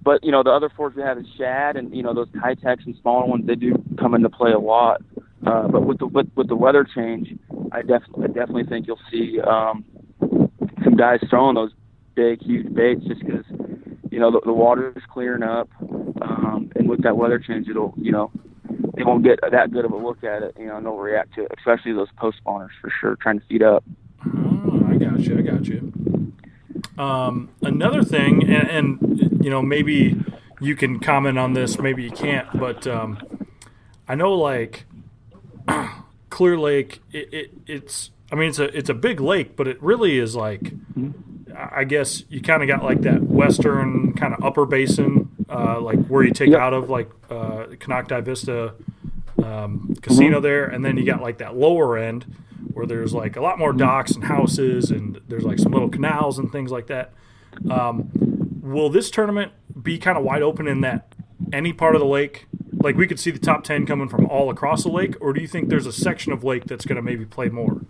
but 0.03 0.23
you 0.23 0.31
know 0.31 0.43
the 0.43 0.51
other 0.51 0.69
forage 0.69 0.95
we 0.95 1.03
have 1.03 1.17
is 1.17 1.27
shad, 1.37 1.75
and 1.75 1.95
you 1.95 2.03
know 2.03 2.13
those 2.13 2.29
Keitechs 2.29 2.85
and 2.85 2.95
smaller 3.01 3.25
ones 3.25 3.45
they 3.45 3.55
do 3.55 3.83
come 3.99 4.13
into 4.13 4.29
play 4.29 4.51
a 4.51 4.59
lot. 4.59 5.01
Uh, 5.45 5.67
but 5.67 5.83
with 5.83 5.99
the 5.99 6.07
with, 6.07 6.29
with 6.35 6.47
the 6.47 6.55
weather 6.55 6.83
change, 6.83 7.37
I 7.71 7.81
definitely 7.81 8.25
I 8.25 8.27
definitely 8.27 8.65
think 8.65 8.87
you'll 8.87 8.99
see 9.11 9.39
um, 9.41 9.85
some 10.83 10.95
guys 10.95 11.19
throwing 11.29 11.55
those 11.55 11.71
big 12.15 12.41
huge 12.41 12.73
baits 12.73 13.03
just 13.05 13.23
because 13.25 13.45
you 14.11 14.19
know 14.19 14.31
the, 14.31 14.41
the 14.45 14.53
water 14.53 14.93
is 14.95 15.03
clearing 15.11 15.43
up, 15.43 15.69
um, 16.21 16.71
and 16.75 16.89
with 16.89 17.03
that 17.03 17.17
weather 17.17 17.39
change, 17.39 17.67
it'll 17.67 17.93
you 17.97 18.11
know 18.11 18.31
they 18.95 19.03
won't 19.03 19.23
get 19.23 19.39
that 19.41 19.71
good 19.71 19.85
of 19.85 19.91
a 19.91 19.97
look 19.97 20.23
at 20.23 20.43
it. 20.43 20.55
You 20.59 20.67
know, 20.67 20.77
and 20.77 20.85
they'll 20.85 20.97
react 20.97 21.35
to 21.35 21.43
it, 21.43 21.51
especially 21.57 21.93
those 21.93 22.11
post 22.17 22.39
spawners 22.45 22.69
for 22.79 22.91
sure, 22.99 23.15
trying 23.15 23.39
to 23.39 23.45
feed 23.47 23.63
up. 23.63 23.83
Oh, 24.25 24.85
I 24.87 24.97
got 24.97 25.19
you. 25.19 25.37
I 25.37 25.41
got 25.41 25.65
you. 25.65 26.33
Um, 26.97 27.49
another 27.61 28.03
thing, 28.03 28.43
and, 28.43 28.69
and 28.69 29.43
you 29.43 29.49
know, 29.49 29.61
maybe 29.61 30.23
you 30.59 30.75
can 30.75 30.99
comment 30.99 31.39
on 31.39 31.53
this, 31.53 31.79
maybe 31.79 32.03
you 32.03 32.11
can't, 32.11 32.47
but 32.59 32.85
um, 32.85 33.17
I 34.07 34.15
know 34.15 34.33
like 34.33 34.85
Clear 36.29 36.57
Lake, 36.57 37.01
it, 37.11 37.33
it, 37.33 37.51
it's. 37.67 38.11
I 38.31 38.35
mean, 38.35 38.49
it's 38.49 38.59
a 38.59 38.75
it's 38.77 38.89
a 38.89 38.93
big 38.93 39.19
lake, 39.19 39.55
but 39.55 39.67
it 39.67 39.81
really 39.81 40.17
is 40.17 40.35
like. 40.35 40.73
I 41.53 41.83
guess 41.83 42.23
you 42.29 42.41
kind 42.41 42.63
of 42.63 42.67
got 42.69 42.81
like 42.83 43.01
that 43.01 43.21
western 43.23 44.13
kind 44.13 44.33
of 44.33 44.41
upper 44.43 44.65
basin, 44.65 45.29
uh, 45.49 45.79
like 45.81 46.05
where 46.07 46.23
you 46.23 46.31
take 46.31 46.49
Yep. 46.49 46.59
out 46.59 46.73
of 46.73 46.89
like 46.89 47.09
uh, 47.29 47.65
Konocti 47.77 48.23
Vista 48.23 48.73
um, 49.43 49.93
casino 50.01 50.39
there, 50.39 50.65
and 50.65 50.83
then 50.83 50.97
you 50.97 51.05
got 51.05 51.21
like 51.21 51.39
that 51.39 51.55
lower 51.57 51.97
end 51.97 52.23
where 52.73 52.85
there's 52.85 53.13
like 53.13 53.35
a 53.35 53.41
lot 53.41 53.59
more 53.59 53.73
docks 53.73 54.11
and 54.13 54.23
houses, 54.23 54.91
and 54.91 55.19
there's 55.27 55.43
like 55.43 55.59
some 55.59 55.73
little 55.73 55.89
canals 55.89 56.39
and 56.39 56.51
things 56.51 56.71
like 56.71 56.87
that. 56.87 57.11
Um, 57.69 58.09
will 58.61 58.89
this 58.89 59.11
tournament 59.11 59.51
be 59.83 59.97
kind 59.97 60.17
of 60.17 60.23
wide 60.23 60.41
open 60.41 60.67
in 60.67 60.81
that 60.81 61.13
any 61.51 61.73
part 61.73 61.95
of 61.95 61.99
the 62.01 62.07
lake? 62.07 62.47
Like 62.71 62.95
we 62.95 63.07
could 63.07 63.19
see 63.19 63.29
the 63.29 63.39
top 63.39 63.65
ten 63.65 63.85
coming 63.85 64.07
from 64.07 64.25
all 64.27 64.49
across 64.49 64.83
the 64.83 64.89
lake, 64.89 65.15
or 65.19 65.33
do 65.33 65.41
you 65.41 65.47
think 65.47 65.67
there's 65.69 65.85
a 65.85 65.93
section 65.93 66.31
of 66.31 66.45
lake 66.45 66.63
that's 66.65 66.85
going 66.85 66.95
to 66.95 67.01
maybe 67.01 67.25
play 67.25 67.49
more? 67.49 67.81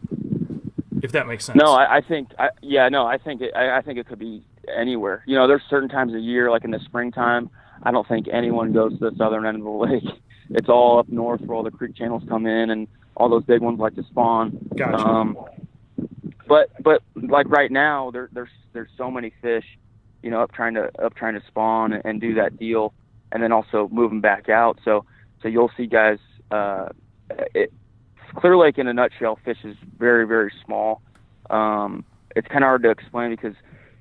If 1.02 1.12
that 1.14 1.28
makes 1.28 1.46
sense. 1.46 1.58
No, 1.58 1.74
I, 1.74 1.98
I 1.98 2.02
think, 2.02 2.30
I, 2.38 2.50
yeah, 2.62 2.90
no, 2.90 3.06
I 3.06 3.18
think 3.18 3.42
it, 3.42 3.52
I, 3.56 3.78
I 3.78 3.82
think 3.82 3.98
it 3.98 4.08
could 4.08 4.20
be 4.20 4.44
anywhere. 4.76 5.24
You 5.26 5.36
know, 5.36 5.48
there's 5.48 5.64
certain 5.70 5.90
times 5.90 6.14
of 6.14 6.20
year, 6.20 6.52
like 6.52 6.64
in 6.64 6.72
the 6.72 6.80
springtime, 6.86 7.50
I 7.84 7.92
don't 7.92 8.08
think 8.08 8.28
anyone 8.32 8.74
goes 8.74 8.94
to 9.00 9.10
the 9.10 9.16
southern 9.18 9.46
end 9.46 9.58
of 9.58 9.64
the 9.64 9.70
lake. 9.70 10.04
It's 10.50 10.70
all 10.70 11.00
up 11.00 11.10
north 11.10 11.42
where 11.42 11.56
all 11.56 11.64
the 11.64 11.72
creek 11.72 11.96
channels 11.96 12.24
come 12.28 12.46
in, 12.46 12.70
and 12.70 12.88
all 13.16 13.30
those 13.30 13.44
big 13.44 13.62
ones 13.62 13.80
like 13.80 13.96
to 13.96 14.04
spawn. 14.04 14.58
Gotcha. 14.76 14.98
Um, 14.98 15.38
but 16.48 16.72
but 16.84 17.02
like 17.16 17.50
right 17.50 17.72
now, 17.72 18.12
there, 18.12 18.30
there's 18.34 18.50
there's 18.74 18.90
so 18.98 19.10
many 19.10 19.32
fish, 19.42 19.66
you 20.22 20.30
know, 20.30 20.42
up 20.42 20.52
trying 20.52 20.74
to 20.74 20.92
up 21.02 21.16
trying 21.16 21.40
to 21.40 21.48
spawn 21.48 21.94
and, 21.94 22.04
and 22.04 22.22
do 22.22 22.34
that 22.36 22.58
deal, 22.58 22.94
and 23.32 23.42
then 23.42 23.52
also 23.52 23.88
move 23.92 24.12
them 24.12 24.22
back 24.22 24.50
out. 24.50 24.80
So 24.84 25.06
so 25.42 25.48
you'll 25.48 25.72
see 25.78 25.88
guys. 25.88 26.20
Uh, 26.52 26.90
it, 27.56 27.72
Clear 28.36 28.58
Lake 28.58 28.78
in 28.78 28.88
a 28.88 28.94
nutshell, 28.94 29.38
fish 29.44 29.58
is 29.64 29.76
very 29.98 30.26
very 30.26 30.52
small. 30.66 31.02
Um, 31.50 32.04
it's 32.36 32.48
kind 32.48 32.64
of 32.64 32.68
hard 32.68 32.84
to 32.84 32.90
explain 32.90 33.32
because 33.32 33.56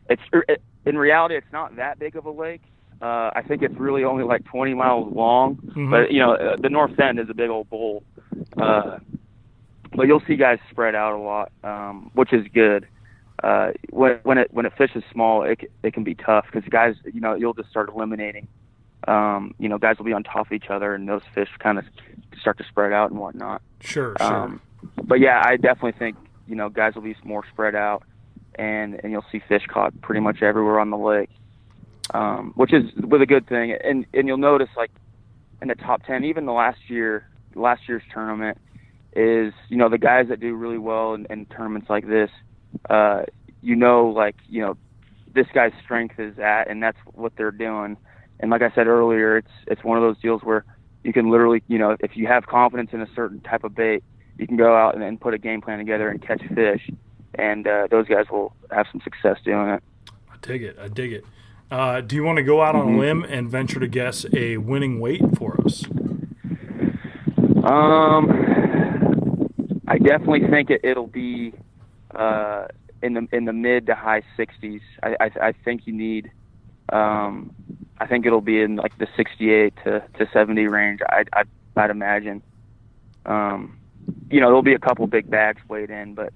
it's 0.09 0.23
it, 0.49 0.63
in 0.87 0.97
reality 0.97 1.37
it's 1.37 1.53
not 1.53 1.77
that 1.77 1.99
big 1.99 2.17
of 2.17 2.27
a 2.27 2.31
lake. 2.31 2.63
Uh, 3.03 3.31
I 3.35 3.43
think 3.47 3.63
it's 3.63 3.75
really 3.77 4.05
only 4.05 4.25
like 4.25 4.45
20 4.45 4.75
miles 4.75 5.13
long, 5.15 5.57
Mhm. 5.57 5.91
but 5.91 6.13
you 6.13 6.21
know 6.21 6.35
uh, 6.35 6.57
the 6.57 6.69
north 6.69 6.99
end 7.01 7.19
is 7.19 7.29
a 7.31 7.35
big 7.35 7.51
old 7.51 7.69
bowl. 7.71 8.03
Uh, 8.57 8.99
but 9.97 10.07
you'll 10.07 10.23
see 10.27 10.37
guys 10.37 10.59
spread 10.71 10.95
out 10.95 11.15
a 11.15 11.19
lot, 11.19 11.51
um, 11.65 12.11
which 12.15 12.33
is 12.33 12.47
good. 12.55 12.87
Uh, 13.43 13.73
when 13.91 14.19
when 14.23 14.39
it 14.39 14.49
when 14.53 14.67
a 14.67 14.71
fish 14.71 14.91
is 14.95 15.03
small, 15.11 15.43
it 15.43 15.61
it 15.83 15.93
can 15.95 16.05
be 16.05 16.15
tough 16.15 16.45
because 16.53 16.69
guys, 16.69 16.95
you 17.13 17.21
know, 17.21 17.35
you'll 17.35 17.55
just 17.55 17.71
start 17.71 17.89
eliminating. 17.89 18.47
Um, 19.09 19.55
you 19.59 19.69
know, 19.69 19.79
guys 19.79 19.99
will 19.99 20.05
be 20.05 20.13
on 20.13 20.23
top 20.23 20.47
of 20.47 20.53
each 20.53 20.69
other, 20.69 20.95
and 20.95 21.09
those 21.09 21.23
fish 21.35 21.49
kind 21.59 21.79
of 21.79 21.85
start 22.41 22.59
to 22.59 22.65
spread 22.65 22.93
out 22.93 23.11
and 23.11 23.19
whatnot. 23.19 23.63
Sure, 23.81 24.15
sure. 24.19 24.33
Um, 24.33 24.61
but 25.03 25.21
yeah, 25.21 25.43
I 25.45 25.57
definitely 25.57 25.99
think 25.99 26.17
you 26.47 26.55
know 26.55 26.69
guys 26.69 26.95
will 26.95 27.03
be 27.03 27.17
more 27.25 27.45
spread 27.53 27.75
out, 27.75 28.03
and 28.57 29.01
and 29.03 29.13
you'll 29.13 29.25
see 29.33 29.41
fish 29.49 29.67
caught 29.67 29.99
pretty 30.01 30.21
much 30.21 30.43
everywhere 30.43 30.81
on 30.81 30.91
the 30.91 30.99
lake, 30.99 31.31
um, 32.13 32.53
which 32.57 32.73
is 32.73 32.85
with 32.97 33.23
a 33.23 33.27
good 33.27 33.47
thing. 33.47 33.73
And 33.73 34.07
and 34.13 34.29
you'll 34.29 34.39
notice 34.39 34.69
like 34.77 34.91
in 35.63 35.69
the 35.69 35.75
top 35.75 36.05
ten, 36.05 36.25
even 36.25 36.47
the 36.47 36.53
last 36.53 36.79
year, 36.89 37.27
last 37.55 37.89
year's 37.89 38.03
tournament 38.13 38.59
is 39.15 39.53
you 39.69 39.77
know 39.77 39.89
the 39.89 39.99
guys 39.99 40.29
that 40.29 40.41
do 40.41 40.55
really 40.55 40.79
well 40.79 41.15
in, 41.15 41.27
in 41.31 41.47
tournaments 41.47 41.91
like 41.91 42.07
this, 42.07 42.31
uh, 42.89 43.23
you 43.63 43.77
know 43.77 44.09
like 44.09 44.37
you 44.49 44.61
know 44.61 44.77
this 45.33 45.47
guy's 45.55 45.73
strength 45.83 46.19
is 46.19 46.39
at, 46.39 46.69
and 46.69 46.83
that's 46.83 46.99
what 47.15 47.33
they're 47.37 47.51
doing. 47.51 47.97
And 48.41 48.51
like 48.51 48.63
I 48.63 48.71
said 48.75 48.87
earlier, 48.87 49.37
it's 49.37 49.51
it's 49.67 49.85
one 49.85 49.97
of 49.99 50.03
those 50.03 50.19
deals 50.21 50.43
where 50.43 50.65
you 51.05 51.13
can 51.13 51.31
literally, 51.31 51.63
you 51.69 51.79
know, 51.79 51.97
if 52.01 52.17
you 52.17 52.27
have 52.27 52.47
confidence 52.47 52.91
in 52.93 53.01
a 53.01 53.09
certain 53.15 53.41
type 53.41 53.65
of 53.65 53.75
bait, 53.75 54.03
you 54.39 54.47
can 54.47 54.57
go 54.57 54.75
out 54.75 54.95
and, 54.95 55.05
and 55.05 55.21
put 55.21 55.35
a 55.35 55.39
game 55.39 55.61
plan 55.61 55.79
together 55.79 56.09
and 56.09 56.21
catch 56.27 56.43
fish, 56.55 56.91
and 57.35 57.67
uh, 57.67 57.87
those 57.91 58.07
guys 58.09 58.27
will 58.31 58.55
have 58.71 58.87
some 58.91 59.01
success 59.03 59.37
doing 59.45 59.69
it. 59.69 59.83
I 60.31 60.37
dig 60.41 60.63
it. 60.63 60.79
I 60.81 60.89
dig 60.89 61.13
it. 61.13 61.25
Uh, 61.71 62.01
do 62.01 62.17
you 62.17 62.25
want 62.25 62.37
to 62.39 62.43
go 62.43 62.63
out 62.63 62.75
on 62.75 62.87
Mm-hmm. 62.87 62.97
a 62.97 62.99
limb 62.99 63.23
and 63.25 63.49
venture 63.51 63.79
to 63.79 63.87
guess 63.87 64.27
a 64.35 64.57
winning 64.57 64.99
weight 65.01 65.23
for 65.39 65.61
us? 65.65 65.85
Um, 67.63 68.31
I 69.87 69.99
definitely 69.99 70.49
think 70.49 70.71
it, 70.71 70.81
it'll 70.83 71.07
be 71.07 71.53
uh, 72.15 72.67
in 73.03 73.15
the 73.15 73.29
in 73.33 73.45
the 73.45 73.53
mid 73.53 73.87
to 73.87 73.95
high 73.95 74.23
60s. 74.39 74.81
I 75.03 75.17
I, 75.21 75.31
I 75.49 75.53
think 75.65 75.87
you 75.87 75.93
need. 75.93 76.31
Um, 76.91 77.55
I 78.01 78.07
think 78.07 78.25
it'll 78.25 78.41
be 78.41 78.61
in 78.63 78.77
like 78.77 78.97
the 78.99 79.07
68 79.17 79.75
to, 79.85 80.03
to 80.19 80.29
70 80.33 80.67
range. 80.67 81.01
I, 81.09 81.25
I 81.33 81.43
I'd 81.77 81.91
imagine. 81.91 82.43
Um, 83.27 83.79
you 84.31 84.41
know, 84.41 84.47
there'll 84.47 84.63
be 84.63 84.75
a 84.75 84.79
couple 84.79 85.07
big 85.07 85.31
bags 85.31 85.61
weighed 85.69 85.91
in, 85.91 86.15
but 86.15 86.33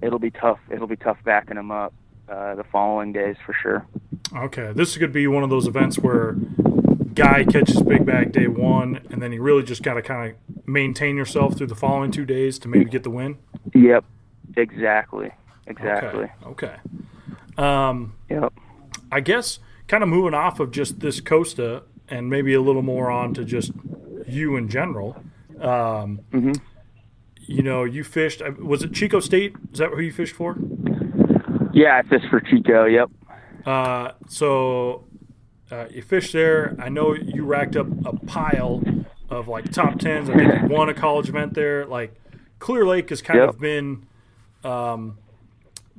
it'll 0.00 0.20
be 0.20 0.30
tough. 0.30 0.58
It'll 0.70 0.86
be 0.86 0.96
tough 0.96 1.18
backing 1.24 1.56
them 1.56 1.70
up 1.70 1.92
uh, 2.28 2.54
the 2.54 2.64
following 2.64 3.12
days 3.12 3.36
for 3.44 3.52
sure. 3.52 3.86
Okay, 4.34 4.72
this 4.72 4.96
could 4.96 5.12
be 5.12 5.26
one 5.26 5.42
of 5.42 5.50
those 5.50 5.66
events 5.66 5.98
where 5.98 6.36
guy 7.14 7.44
catches 7.44 7.82
big 7.82 8.06
bag 8.06 8.32
day 8.32 8.46
one, 8.46 9.00
and 9.10 9.20
then 9.20 9.32
you 9.32 9.42
really 9.42 9.64
just 9.64 9.82
got 9.82 9.94
to 9.94 10.02
kind 10.02 10.30
of 10.30 10.68
maintain 10.68 11.16
yourself 11.16 11.56
through 11.58 11.66
the 11.66 11.74
following 11.74 12.12
two 12.12 12.24
days 12.24 12.58
to 12.60 12.68
maybe 12.68 12.84
get 12.84 13.02
the 13.02 13.10
win. 13.10 13.38
Yep, 13.74 14.04
exactly, 14.56 15.32
exactly. 15.66 16.30
Okay. 16.46 16.76
okay. 17.56 17.62
Um, 17.62 18.14
Yep. 18.28 18.52
I 19.12 19.20
guess 19.20 19.58
kind 19.90 20.04
of 20.04 20.08
moving 20.08 20.34
off 20.34 20.60
of 20.60 20.70
just 20.70 21.00
this 21.00 21.20
Costa 21.20 21.82
and 22.08 22.30
maybe 22.30 22.54
a 22.54 22.60
little 22.60 22.82
more 22.82 23.10
on 23.10 23.34
to 23.34 23.44
just 23.44 23.72
you 24.26 24.56
in 24.56 24.68
general. 24.68 25.20
Um, 25.60 26.20
hmm 26.32 26.52
you 27.42 27.62
know, 27.64 27.82
you 27.82 28.04
fished. 28.04 28.40
uh, 28.42 28.52
Was 28.62 28.84
it 28.84 28.92
Chico 28.92 29.18
State? 29.18 29.56
Is 29.72 29.80
that 29.80 29.90
who 29.90 30.00
you 30.00 30.12
fished 30.12 30.36
for? 30.36 30.56
Yeah, 31.72 31.96
I 31.98 32.02
fished 32.08 32.26
for 32.30 32.38
Chico. 32.40 32.84
Yep. 32.84 33.10
Uh, 33.66 34.12
so 34.28 35.04
uh, 35.72 35.86
you 35.90 36.00
fished 36.02 36.32
there. 36.32 36.76
I 36.78 36.90
know 36.90 37.14
you 37.14 37.44
racked 37.44 37.74
up 37.74 37.88
a 38.06 38.12
pile 38.24 38.82
of 39.30 39.48
like 39.48 39.72
top 39.72 39.98
tens. 39.98 40.30
I 40.30 40.34
think 40.36 40.52
you 40.62 40.68
won 40.76 40.88
a 40.90 40.94
college 40.94 41.28
event 41.28 41.54
there. 41.54 41.86
Like 41.86 42.14
Clear 42.60 42.86
Lake 42.86 43.08
has 43.10 43.20
kind 43.20 43.40
Yep. 43.40 43.48
of 43.48 43.58
been 43.58 44.06
um, 44.62 45.18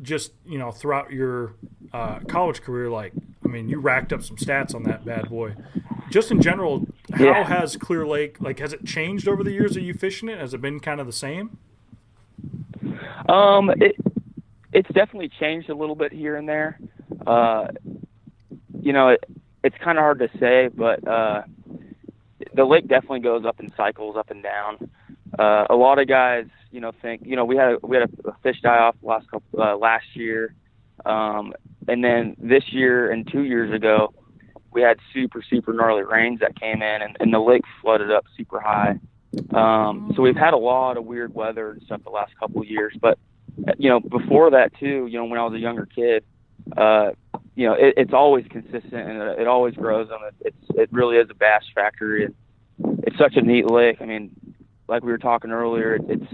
just 0.02 0.34
you 0.46 0.58
know 0.58 0.72
throughout 0.72 1.12
your 1.12 1.54
uh, 1.94 2.20
college 2.28 2.62
career. 2.62 2.90
Like 2.90 3.14
I 3.44 3.48
mean, 3.48 3.70
you 3.70 3.80
racked 3.80 4.14
up 4.14 4.24
some 4.24 4.38
stats 4.38 4.74
on 4.76 4.84
that 4.84 5.06
bad 5.06 5.30
boy. 5.30 5.56
Just 6.10 6.30
in 6.32 6.42
general, 6.42 6.86
how 7.14 7.24
Yeah. 7.24 7.44
has 7.44 7.78
Clear 7.78 8.06
Lake 8.06 8.42
like 8.42 8.60
has 8.60 8.74
it 8.74 8.86
changed 8.86 9.28
over 9.28 9.44
the 9.44 9.52
years 9.52 9.74
that 9.76 9.82
you 9.82 9.94
fishing 9.94 10.30
it? 10.30 10.40
Has 10.40 10.54
it 10.54 10.62
been 10.62 10.80
kind 10.80 11.00
of 11.00 11.08
the 11.08 11.14
same? 11.14 11.58
Um, 13.30 13.70
it 13.78 13.96
it's 14.74 14.90
definitely 14.90 15.30
changed 15.40 15.70
a 15.70 15.76
little 15.76 15.96
bit 15.96 16.12
here 16.12 16.36
and 16.38 16.48
there. 16.48 16.80
Uh, 17.28 17.68
you 18.82 18.94
know, 18.94 19.10
it, 19.10 19.24
it's 19.64 19.78
kind 19.84 19.98
of 19.98 20.02
hard 20.02 20.20
to 20.20 20.30
say, 20.40 20.70
but 20.74 21.06
uh, 21.08 21.44
the 22.54 22.64
lake 22.66 22.88
definitely 22.88 23.20
goes 23.20 23.46
up 23.46 23.60
in 23.60 23.72
cycles, 23.76 24.16
up 24.16 24.32
and 24.32 24.42
down. 24.42 24.90
Uh, 25.38 25.66
a 25.70 25.76
lot 25.76 26.00
of 26.00 26.08
guys, 26.08 26.46
you 26.72 26.82
know, 26.82 26.92
think 27.02 27.22
you 27.26 27.36
know 27.36 27.46
we 27.46 27.56
had 27.56 27.74
a, 27.74 27.78
we 27.84 27.98
had 27.98 28.10
a, 28.26 28.34
fish 28.44 28.60
die 28.62 28.78
off 28.78 28.96
last 29.02 29.30
couple 29.30 29.62
uh, 29.62 29.76
last 29.78 30.06
year, 30.14 30.54
um, 31.06 31.54
and 31.88 32.04
then 32.04 32.36
this 32.38 32.64
year 32.72 33.12
and 33.12 33.30
two 33.32 33.44
years 33.44 33.74
ago, 33.74 34.14
we 34.72 34.82
had 34.82 34.98
super 35.14 35.42
super 35.48 35.74
gnarly 35.74 36.04
rains 36.04 36.40
that 36.42 36.60
came 36.60 36.82
in, 36.82 37.02
and, 37.02 37.18
and 37.20 37.34
the 37.34 37.40
lake 37.40 37.64
flooded 37.82 38.12
up 38.12 38.26
super 38.38 38.60
high. 38.60 39.00
Um, 39.54 40.12
so 40.16 40.22
we've 40.22 40.36
had 40.36 40.54
a 40.54 40.58
lot 40.58 40.98
of 40.98 41.06
weird 41.06 41.34
weather 41.34 41.72
and 41.72 41.82
stuff 41.84 42.04
the 42.04 42.10
last 42.10 42.38
couple 42.38 42.62
of 42.62 42.68
years. 42.68 42.94
But 43.00 43.18
you 43.78 43.90
know, 43.90 44.00
before 44.00 44.52
that 44.52 44.78
too, 44.80 45.08
you 45.08 45.18
know, 45.18 45.26
when 45.26 45.40
I 45.40 45.44
was 45.44 45.54
a 45.54 45.60
younger 45.60 45.86
kid, 45.86 46.24
uh, 46.76 47.12
you 47.56 47.68
know, 47.68 47.74
it, 47.74 47.94
it's 47.98 48.14
always 48.14 48.46
consistent 48.50 48.94
and 48.94 49.22
it, 49.22 49.40
it 49.40 49.48
always 49.48 49.76
grows 49.76 50.10
it. 50.10 50.36
It's 50.42 50.78
it 50.78 50.90
really 50.92 51.18
is 51.18 51.30
a 51.30 51.36
bass 51.36 51.64
factory 51.74 52.26
and 52.26 52.36
it's 53.04 53.18
such 53.18 53.36
a 53.36 53.42
neat 53.42 53.70
lake. 53.70 53.98
I 54.02 54.06
mean, 54.06 54.32
like 54.92 55.04
we 55.04 55.12
were 55.12 55.18
talking 55.18 55.52
earlier, 55.52 55.98
it's 56.08 56.32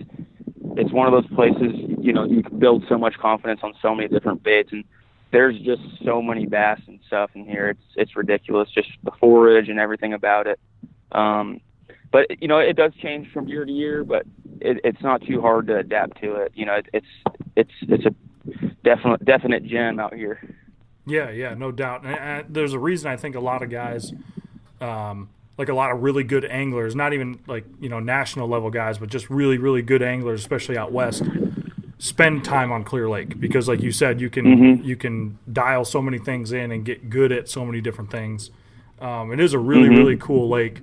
it's 0.75 0.91
one 0.91 1.07
of 1.07 1.13
those 1.13 1.31
places 1.33 1.73
you 1.99 2.11
know 2.11 2.25
you 2.25 2.43
can 2.43 2.59
build 2.59 2.83
so 2.89 2.97
much 2.97 3.17
confidence 3.17 3.61
on 3.63 3.73
so 3.81 3.95
many 3.95 4.09
different 4.09 4.43
baits 4.43 4.71
and 4.71 4.83
there's 5.31 5.57
just 5.59 5.81
so 6.05 6.21
many 6.21 6.45
bass 6.45 6.79
and 6.87 6.99
stuff 7.07 7.31
in 7.35 7.45
here. 7.45 7.69
It's 7.69 7.83
it's 7.95 8.15
ridiculous, 8.15 8.69
just 8.73 8.89
the 9.03 9.11
forage 9.19 9.69
and 9.69 9.79
everything 9.79 10.13
about 10.13 10.47
it. 10.47 10.59
Um, 11.11 11.61
but 12.11 12.41
you 12.41 12.47
know, 12.47 12.59
it 12.59 12.75
does 12.75 12.93
change 13.01 13.31
from 13.31 13.47
year 13.47 13.65
to 13.65 13.71
year, 13.71 14.03
but 14.03 14.25
it, 14.61 14.79
it's 14.83 15.01
not 15.01 15.21
too 15.21 15.41
hard 15.41 15.67
to 15.67 15.77
adapt 15.77 16.21
to 16.21 16.35
it. 16.35 16.53
You 16.55 16.65
know, 16.65 16.75
it, 16.75 16.87
it's 16.93 17.41
it's 17.55 17.71
it's 17.81 18.05
a 18.05 18.15
definite 18.83 19.25
definite 19.25 19.65
gem 19.65 19.99
out 19.99 20.13
here. 20.13 20.39
Yeah, 21.05 21.29
yeah, 21.29 21.53
no 21.53 21.71
doubt. 21.71 22.05
And, 22.05 22.19
and 22.19 22.53
there's 22.53 22.73
a 22.73 22.79
reason 22.79 23.11
I 23.11 23.17
think 23.17 23.35
a 23.35 23.39
lot 23.39 23.63
of 23.63 23.69
guys, 23.69 24.13
um, 24.81 25.29
like 25.57 25.69
a 25.69 25.73
lot 25.73 25.91
of 25.91 26.01
really 26.03 26.23
good 26.23 26.45
anglers, 26.45 26.95
not 26.95 27.13
even 27.13 27.39
like 27.47 27.65
you 27.79 27.89
know 27.89 27.99
national 27.99 28.47
level 28.47 28.69
guys, 28.69 28.97
but 28.97 29.09
just 29.09 29.29
really 29.29 29.57
really 29.57 29.81
good 29.81 30.01
anglers, 30.03 30.39
especially 30.39 30.77
out 30.77 30.91
west, 30.91 31.23
spend 31.99 32.43
time 32.45 32.71
on 32.71 32.83
Clear 32.83 33.09
Lake 33.09 33.39
because, 33.39 33.67
like 33.67 33.81
you 33.81 33.91
said, 33.91 34.21
you 34.21 34.29
can 34.29 34.45
Mhm. 34.45 34.83
you 34.85 34.95
can 34.95 35.37
dial 35.51 35.83
so 35.85 36.01
many 36.01 36.17
things 36.19 36.51
in 36.51 36.71
and 36.71 36.85
get 36.85 37.09
good 37.09 37.31
at 37.31 37.49
so 37.49 37.65
many 37.65 37.81
different 37.81 38.11
things. 38.11 38.51
Um, 38.99 39.31
it 39.31 39.39
is 39.39 39.53
a 39.53 39.59
really 39.59 39.89
Mhm. 39.89 39.97
really 39.97 40.17
cool 40.17 40.49
lake, 40.49 40.81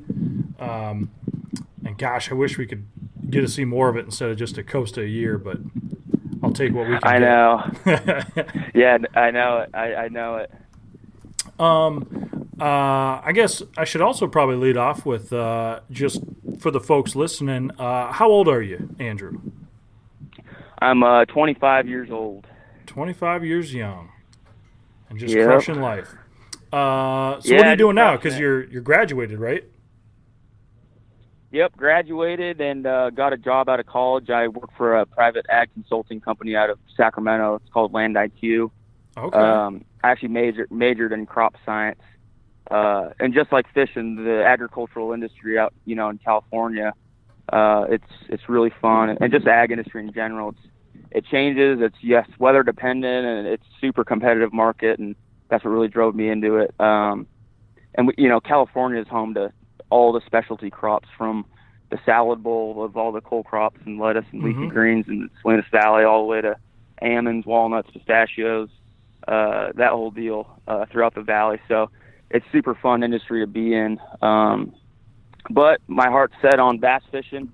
um, 0.60 1.08
and 1.84 1.96
gosh, 1.98 2.30
I 2.30 2.34
wish 2.34 2.58
we 2.58 2.66
could 2.66 2.84
get 3.30 3.40
to 3.40 3.48
see 3.48 3.64
more 3.64 3.88
of 3.88 3.96
it 3.96 4.04
instead 4.04 4.28
of 4.30 4.36
just 4.36 4.58
a 4.58 4.62
coast 4.62 4.96
of 4.98 5.04
a 5.04 5.08
year. 5.08 5.38
But 5.38 5.58
I'll 6.42 6.52
take 6.52 6.74
what 6.74 6.88
we 6.88 6.98
can. 6.98 7.08
I 7.08 7.18
know. 7.18 7.70
know. 7.86 8.20
Yeah, 8.74 8.98
I 9.14 9.30
know 9.30 9.58
it. 9.58 9.70
I, 9.72 9.94
I 9.94 10.08
know 10.08 10.36
it. 10.36 10.50
Um, 11.58 12.23
uh, 12.60 13.20
I 13.24 13.32
guess 13.34 13.62
I 13.76 13.84
should 13.84 14.00
also 14.00 14.26
probably 14.26 14.56
lead 14.56 14.76
off 14.76 15.04
with 15.04 15.32
uh, 15.32 15.80
just 15.90 16.22
for 16.60 16.70
the 16.70 16.80
folks 16.80 17.16
listening. 17.16 17.70
Uh, 17.78 18.12
how 18.12 18.28
old 18.28 18.48
are 18.48 18.62
you, 18.62 18.94
Andrew? 18.98 19.40
I'm 20.80 21.02
uh 21.02 21.24
25 21.26 21.88
years 21.88 22.10
old. 22.10 22.46
Twenty-five 22.86 23.44
years 23.44 23.72
young, 23.74 24.10
and 25.08 25.18
just 25.18 25.34
Yep. 25.34 25.46
crushing 25.46 25.80
life. 25.80 26.14
Uh, 26.72 27.40
so 27.40 27.54
what 27.56 27.66
are 27.66 27.70
you 27.70 27.76
doing 27.76 27.94
now? 27.96 28.16
Because 28.16 28.38
you're 28.38 28.64
you're 28.64 28.82
graduated, 28.82 29.38
right? 29.38 29.64
Yep, 31.52 31.76
graduated 31.76 32.60
and 32.60 32.84
uh, 32.86 33.10
got 33.10 33.32
a 33.32 33.36
job 33.36 33.68
out 33.68 33.78
of 33.78 33.86
college. 33.86 34.28
I 34.28 34.48
work 34.48 34.70
for 34.76 34.96
a 34.98 35.06
private 35.06 35.46
ag 35.48 35.72
consulting 35.72 36.20
company 36.20 36.56
out 36.56 36.68
of 36.68 36.78
Sacramento. 36.96 37.54
It's 37.56 37.72
called 37.72 37.92
Land 37.92 38.16
IQ. 38.16 38.70
Okay. 39.16 39.38
Um, 39.38 39.84
I 40.02 40.10
actually 40.10 40.30
majored 40.30 40.70
majored 40.72 41.12
in 41.12 41.26
crop 41.26 41.54
science, 41.64 42.00
uh, 42.70 43.10
and 43.20 43.34
just 43.34 43.52
like 43.52 43.66
fishing, 43.74 44.16
the 44.16 44.44
agricultural 44.44 45.12
industry 45.12 45.58
out, 45.58 45.72
you 45.84 45.94
know, 45.94 46.08
in 46.08 46.18
California, 46.18 46.92
uh, 47.52 47.84
it's 47.90 48.04
it's 48.28 48.48
really 48.48 48.72
fun, 48.80 49.16
and 49.20 49.32
just 49.32 49.46
ag 49.46 49.70
industry 49.70 50.02
in 50.02 50.12
general. 50.12 50.50
It's 50.50 50.58
it 51.10 51.26
changes. 51.26 51.78
It's 51.80 51.96
yes, 52.02 52.26
weather 52.38 52.62
dependent, 52.62 53.26
and 53.26 53.46
it's 53.46 53.64
super 53.80 54.04
competitive 54.04 54.52
market, 54.52 54.98
and 54.98 55.14
that's 55.50 55.64
what 55.64 55.70
really 55.70 55.88
drove 55.88 56.14
me 56.14 56.28
into 56.28 56.56
it. 56.56 56.74
Um, 56.80 57.26
and 57.94 58.06
we, 58.08 58.14
you 58.16 58.28
know, 58.28 58.40
California 58.40 59.00
is 59.00 59.08
home 59.08 59.34
to 59.34 59.52
all 59.90 60.12
the 60.12 60.22
specialty 60.26 60.70
crops 60.70 61.08
from 61.16 61.44
the 61.90 61.98
salad 62.06 62.42
bowl 62.42 62.82
of 62.82 62.96
all 62.96 63.12
the 63.12 63.20
cole 63.20 63.44
crops 63.44 63.78
and 63.84 64.00
lettuce 64.00 64.24
and 64.32 64.42
leafy 64.42 64.60
Mhm. 64.60 64.70
greens 64.70 65.06
in 65.06 65.28
Salinas 65.42 65.66
Valley 65.70 66.02
all 66.02 66.22
the 66.22 66.26
way 66.28 66.40
to 66.40 66.56
almonds, 67.02 67.46
walnuts, 67.46 67.90
pistachios, 67.90 68.70
uh, 69.28 69.70
that 69.74 69.90
whole 69.92 70.10
deal 70.10 70.48
uh, 70.66 70.86
throughout 70.86 71.14
the 71.14 71.20
valley. 71.22 71.60
So 71.68 71.90
it's 72.30 72.46
super 72.52 72.74
fun 72.74 73.02
industry 73.02 73.40
to 73.40 73.46
be 73.46 73.74
in. 73.74 74.00
Um, 74.22 74.74
but 75.50 75.80
my 75.86 76.08
heart's 76.08 76.34
set 76.40 76.58
on 76.58 76.78
bass 76.78 77.02
fishing. 77.10 77.52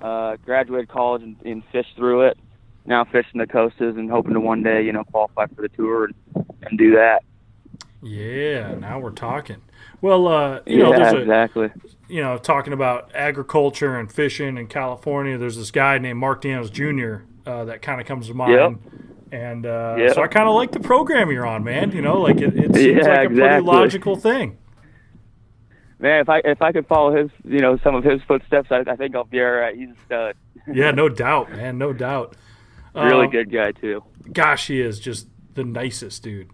Uh, 0.00 0.36
graduated 0.44 0.88
college 0.88 1.22
and, 1.22 1.36
and 1.44 1.62
fished 1.72 1.94
through 1.96 2.22
it. 2.22 2.38
Now 2.86 3.04
fishing 3.04 3.38
the 3.38 3.46
Costas 3.46 3.96
and 3.96 4.10
hoping 4.10 4.32
to 4.32 4.40
one 4.40 4.62
day, 4.62 4.82
you 4.82 4.92
know, 4.92 5.04
qualify 5.04 5.46
for 5.54 5.62
the 5.62 5.68
tour 5.68 6.06
and, 6.06 6.14
and 6.62 6.78
do 6.78 6.92
that. 6.92 7.22
yeah. 8.02 8.74
Now 8.74 8.98
we're 8.98 9.10
talking. 9.10 9.60
Well, 10.00 10.26
uh, 10.28 10.60
you 10.66 10.78
know, 10.78 10.92
yeah, 10.92 10.98
there's 10.98 11.12
a 11.12 11.18
exactly. 11.18 11.70
you 12.08 12.22
know, 12.22 12.38
talking 12.38 12.72
about 12.72 13.10
agriculture 13.14 13.98
and 13.98 14.10
fishing 14.10 14.56
in 14.56 14.66
California, 14.66 15.36
there's 15.36 15.56
this 15.56 15.70
guy 15.70 15.98
named 15.98 16.18
Mark 16.18 16.40
Daniels 16.40 16.70
Jr. 16.70 17.16
Uh, 17.44 17.64
that 17.64 17.82
kind 17.82 18.00
of 18.00 18.06
comes 18.06 18.28
to 18.28 18.34
mind. 18.34 18.52
Yep. 18.52 18.92
And 19.32 19.64
uh, 19.64 20.12
so 20.14 20.22
I 20.22 20.26
kind 20.26 20.48
of 20.48 20.54
like 20.54 20.72
the 20.72 20.80
program 20.80 21.30
you're 21.30 21.46
on, 21.46 21.62
man. 21.62 21.92
You 21.92 22.02
know, 22.02 22.20
like 22.20 22.36
it, 22.40 22.56
it 22.56 22.74
seems 22.74 23.06
Yeah, 23.06 23.14
like 23.14 23.30
a 23.30 23.34
pretty 23.34 23.60
logical 23.64 24.16
thing. 24.16 24.58
Man, 25.98 26.20
if 26.20 26.28
I 26.28 26.38
if 26.44 26.62
I 26.62 26.72
could 26.72 26.86
follow 26.86 27.14
his, 27.14 27.30
you 27.44 27.60
know, 27.60 27.78
some 27.84 27.94
of 27.94 28.02
his 28.04 28.20
footsteps, 28.26 28.68
I, 28.72 28.82
I 28.90 28.96
think 28.96 29.14
I'll 29.14 29.24
be 29.24 29.40
all 29.40 29.50
right. 29.50 29.76
He's 29.76 29.90
a 29.90 29.94
stud. 30.06 30.36
Yeah, 30.72 30.90
no 30.90 31.08
doubt, 31.08 31.50
man, 31.52 31.78
no 31.78 31.92
doubt. 31.92 32.36
Really 32.94 33.26
Um, 33.26 33.30
good 33.30 33.52
guy 33.52 33.72
too. 33.72 34.02
Gosh, 34.32 34.66
he 34.66 34.80
is 34.80 34.98
just 34.98 35.28
the 35.54 35.62
nicest 35.64 36.22
dude. 36.22 36.50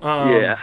Um, 0.00 0.30
yeah. 0.32 0.58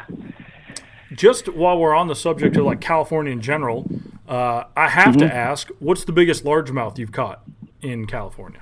Just 1.13 1.49
while 1.49 1.77
we're 1.79 1.95
on 1.95 2.07
the 2.07 2.15
subject 2.15 2.55
of 2.57 2.65
like 2.65 2.81
California 2.81 3.31
in 3.33 3.41
general, 3.41 3.89
uh, 4.27 4.63
I 4.77 4.87
have 4.89 5.15
Mm-hmm. 5.15 5.27
to 5.27 5.33
ask, 5.35 5.69
what's 5.79 6.03
the 6.05 6.11
biggest 6.11 6.43
largemouth 6.43 6.97
you've 6.97 7.11
caught 7.11 7.41
in 7.81 8.05
California? 8.05 8.61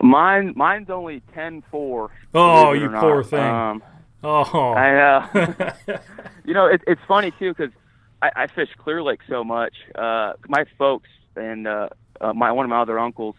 Mine 0.00 0.52
mine's 0.56 0.90
only 0.90 1.22
ten 1.34 1.62
four. 1.70 2.10
Oh, 2.34 2.72
you 2.72 2.86
or 2.86 2.90
not. 2.90 3.00
poor 3.00 3.24
thing. 3.24 3.40
Um, 3.40 3.82
Oh, 4.22 4.72
I 4.74 5.28
know. 5.32 5.72
you 6.44 6.54
know, 6.54 6.66
it, 6.66 6.82
it's 6.86 7.00
funny 7.06 7.30
too 7.38 7.54
because 7.54 7.72
I, 8.20 8.30
I 8.34 8.46
fish 8.48 8.68
Clear 8.78 9.02
Lake 9.02 9.20
so 9.28 9.44
much. 9.44 9.74
Uh, 9.94 10.32
my 10.48 10.64
folks 10.76 11.08
and 11.36 11.68
uh, 11.68 11.88
uh, 12.20 12.32
my 12.32 12.50
one 12.50 12.64
of 12.64 12.70
my 12.70 12.80
other 12.80 12.98
uncles, 12.98 13.36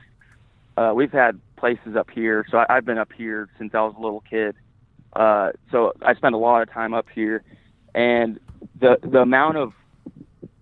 uh, 0.77 0.93
we've 0.95 1.11
had 1.11 1.39
places 1.57 1.95
up 1.97 2.09
here. 2.09 2.45
So 2.49 2.59
I, 2.59 2.77
I've 2.77 2.85
been 2.85 2.97
up 2.97 3.11
here 3.11 3.49
since 3.57 3.75
I 3.75 3.81
was 3.81 3.93
a 3.97 4.01
little 4.01 4.21
kid. 4.21 4.55
Uh, 5.13 5.51
so 5.69 5.93
I 6.01 6.13
spend 6.15 6.33
a 6.33 6.37
lot 6.37 6.61
of 6.61 6.71
time 6.71 6.93
up 6.93 7.07
here, 7.13 7.43
and 7.93 8.39
the 8.79 8.99
the 9.01 9.19
amount 9.19 9.57
of 9.57 9.73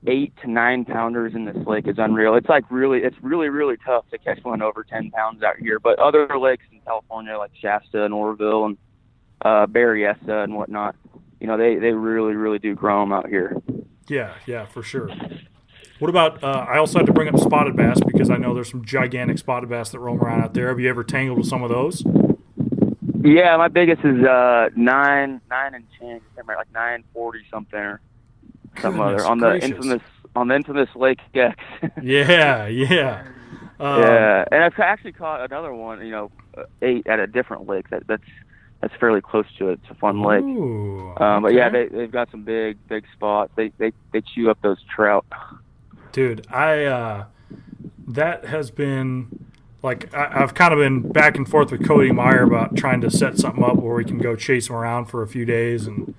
eight 0.08 0.34
to 0.42 0.50
nine 0.50 0.86
pounders 0.86 1.36
in 1.36 1.46
this 1.46 1.58
lake 1.68 1.88
is 1.88 1.96
unreal. 1.98 2.36
It's 2.36 2.50
like 2.50 2.64
really, 2.72 3.00
it's 3.00 3.16
really, 3.22 3.50
really 3.50 3.76
tough 3.86 4.10
to 4.12 4.18
catch 4.18 4.44
one 4.44 4.62
over 4.62 4.84
ten 4.84 5.12
pounds 5.12 5.44
out 5.44 5.58
here. 5.58 5.80
But 5.80 6.00
other 6.00 6.28
lakes 6.40 6.64
in 6.72 6.80
California, 6.82 7.38
like 7.38 7.52
Shasta 7.62 8.04
and 8.04 8.14
Oroville 8.14 8.66
and 8.66 8.78
uh, 9.44 9.68
Berryessa 9.68 10.44
and 10.44 10.56
whatnot, 10.56 10.96
you 11.40 11.48
know, 11.48 11.58
they 11.58 11.76
they 11.76 11.92
really, 11.92 12.34
really 12.34 12.60
do 12.60 12.74
grow 12.74 13.02
them 13.02 13.14
out 13.14 13.28
here. 13.28 13.56
yeah, 14.08 14.34
yeah, 14.46 14.66
for 14.66 14.82
sure. 14.82 15.10
What 16.00 16.10
about? 16.10 16.44
Uh, 16.44 16.66
I 16.68 16.78
also 16.78 17.00
had 17.00 17.08
to 17.08 17.14
bring 17.14 17.28
up 17.28 17.40
spotted 17.40 17.76
bass 17.76 18.00
because 18.06 18.30
I 18.30 18.38
know 18.38 18.54
there's 18.54 18.70
some 18.70 18.86
gigantic 18.86 19.40
spotted 19.40 19.70
bass 19.70 19.90
that 19.90 20.00
roam 20.00 20.20
around 20.20 20.42
out 20.42 20.54
there. 20.54 20.70
Have 20.70 20.80
you 20.80 20.90
ever 20.90 21.04
tangled 21.04 21.40
with 21.40 21.48
some 21.48 21.64
of 21.64 21.70
those? 21.70 22.04
Yeah, 23.24 23.58
my 23.58 23.68
biggest 23.68 24.06
is 24.06 24.24
uh 24.24 24.70
nine 24.76 25.42
nine 25.50 25.74
and. 25.74 25.84
I 26.00 26.20
remember 26.36 26.56
like 26.56 26.72
nine 26.72 27.04
forty 27.14 27.40
something 27.52 27.80
or 27.80 28.00
some 28.82 28.98
Goodness 28.98 29.22
other 29.24 29.26
on 29.32 29.40
the 29.40 29.60
infamous 29.64 30.02
on 30.36 30.48
the 30.50 30.56
infamous 30.56 30.90
Lake 30.96 31.20
Gex. 31.34 31.58
Yeah, 32.02 32.68
yeah. 32.68 33.26
Um, 33.80 34.02
yeah, 34.02 34.46
and 34.52 34.64
I've 34.64 34.78
actually 34.80 35.12
caught 35.14 35.42
another 35.42 35.74
one. 35.74 36.04
You 36.06 36.12
know, 36.12 36.32
uh, 36.58 36.64
eight 36.82 37.06
at 37.08 37.20
a 37.20 37.28
different 37.28 37.68
lake. 37.68 37.90
That 37.90 38.08
that's 38.08 38.24
that's 38.82 38.94
fairly 39.00 39.22
close 39.22 39.46
to 39.60 39.70
it. 39.70 39.80
It's 39.84 39.92
a 39.92 39.96
fun 39.96 40.22
lake. 40.24 40.44
Ooh, 40.44 41.14
Um, 41.18 41.44
but 41.44 41.54
yeah, 41.54 41.70
they 41.70 41.88
they've 41.88 42.12
got 42.12 42.30
some 42.32 42.44
big 42.44 42.78
big 42.88 43.06
spots. 43.14 43.52
They 43.56 43.72
they 43.78 43.92
they 44.14 44.22
chew 44.22 44.50
up 44.50 44.60
those 44.62 44.78
trout. 44.94 45.26
dude 46.12 46.48
i 46.50 46.86
uh 46.86 47.26
that 48.08 48.46
has 48.46 48.72
been 48.72 49.46
like 49.84 50.12
I, 50.14 50.42
i've 50.42 50.54
kind 50.54 50.74
of 50.74 50.80
been 50.80 51.12
back 51.12 51.36
and 51.36 51.48
forth 51.48 51.70
with 51.72 51.86
cody 51.86 52.12
meyer 52.12 52.44
about 52.44 52.76
trying 52.76 53.02
to 53.02 53.12
set 53.12 53.38
something 53.38 53.64
up 53.64 53.76
where 53.76 53.96
we 53.96 54.06
can 54.06 54.18
go 54.18 54.36
chase 54.36 54.68
them 54.68 54.78
around 54.78 55.06
for 55.06 55.22
a 55.22 55.28
few 55.28 55.46
days 55.46 55.86
and 55.86 56.16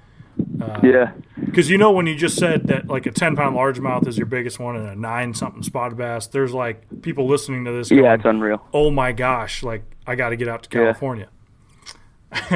uh, 0.61 0.81
Yeah, 0.83 1.13
because 1.45 1.71
you 1.71 1.79
know 1.79 1.91
when 1.93 2.07
you 2.07 2.15
just 2.15 2.37
said 2.37 2.65
that 2.69 2.89
like 2.89 3.07
a 3.07 3.11
10 3.11 3.37
pound 3.37 3.57
largemouth 3.57 4.07
is 4.07 4.17
your 4.19 4.27
biggest 4.27 4.59
one 4.59 4.77
and 4.77 4.89
a 4.89 4.95
9 4.97 5.35
something 5.35 5.63
spotted 5.63 5.97
bass 5.97 6.27
there's 6.27 6.53
like 6.53 6.83
people 7.03 7.27
listening 7.29 7.65
to 7.65 7.73
this 7.73 7.89
going, 7.91 8.05
yeah, 8.05 8.15
it's 8.15 8.25
unreal. 8.25 8.63
oh 8.75 8.91
my 8.91 9.13
gosh 9.13 9.63
like 9.63 9.83
i 10.07 10.15
got 10.15 10.31
to 10.31 10.37
get 10.37 10.49
out 10.49 10.63
to 10.65 10.69
Yeah. 10.79 10.85
california 10.85 11.29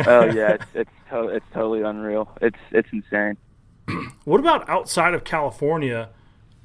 oh 0.07 0.25
yeah, 0.27 0.51
it's 0.55 0.65
it's, 0.75 0.91
to- 1.11 1.29
it's 1.29 1.47
totally 1.53 1.83
unreal. 1.83 2.29
It's 2.41 2.59
it's 2.73 2.89
insane. 2.93 3.37
what 4.25 4.41
about 4.41 4.69
outside 4.69 5.15
of 5.15 5.25
california 5.25 6.09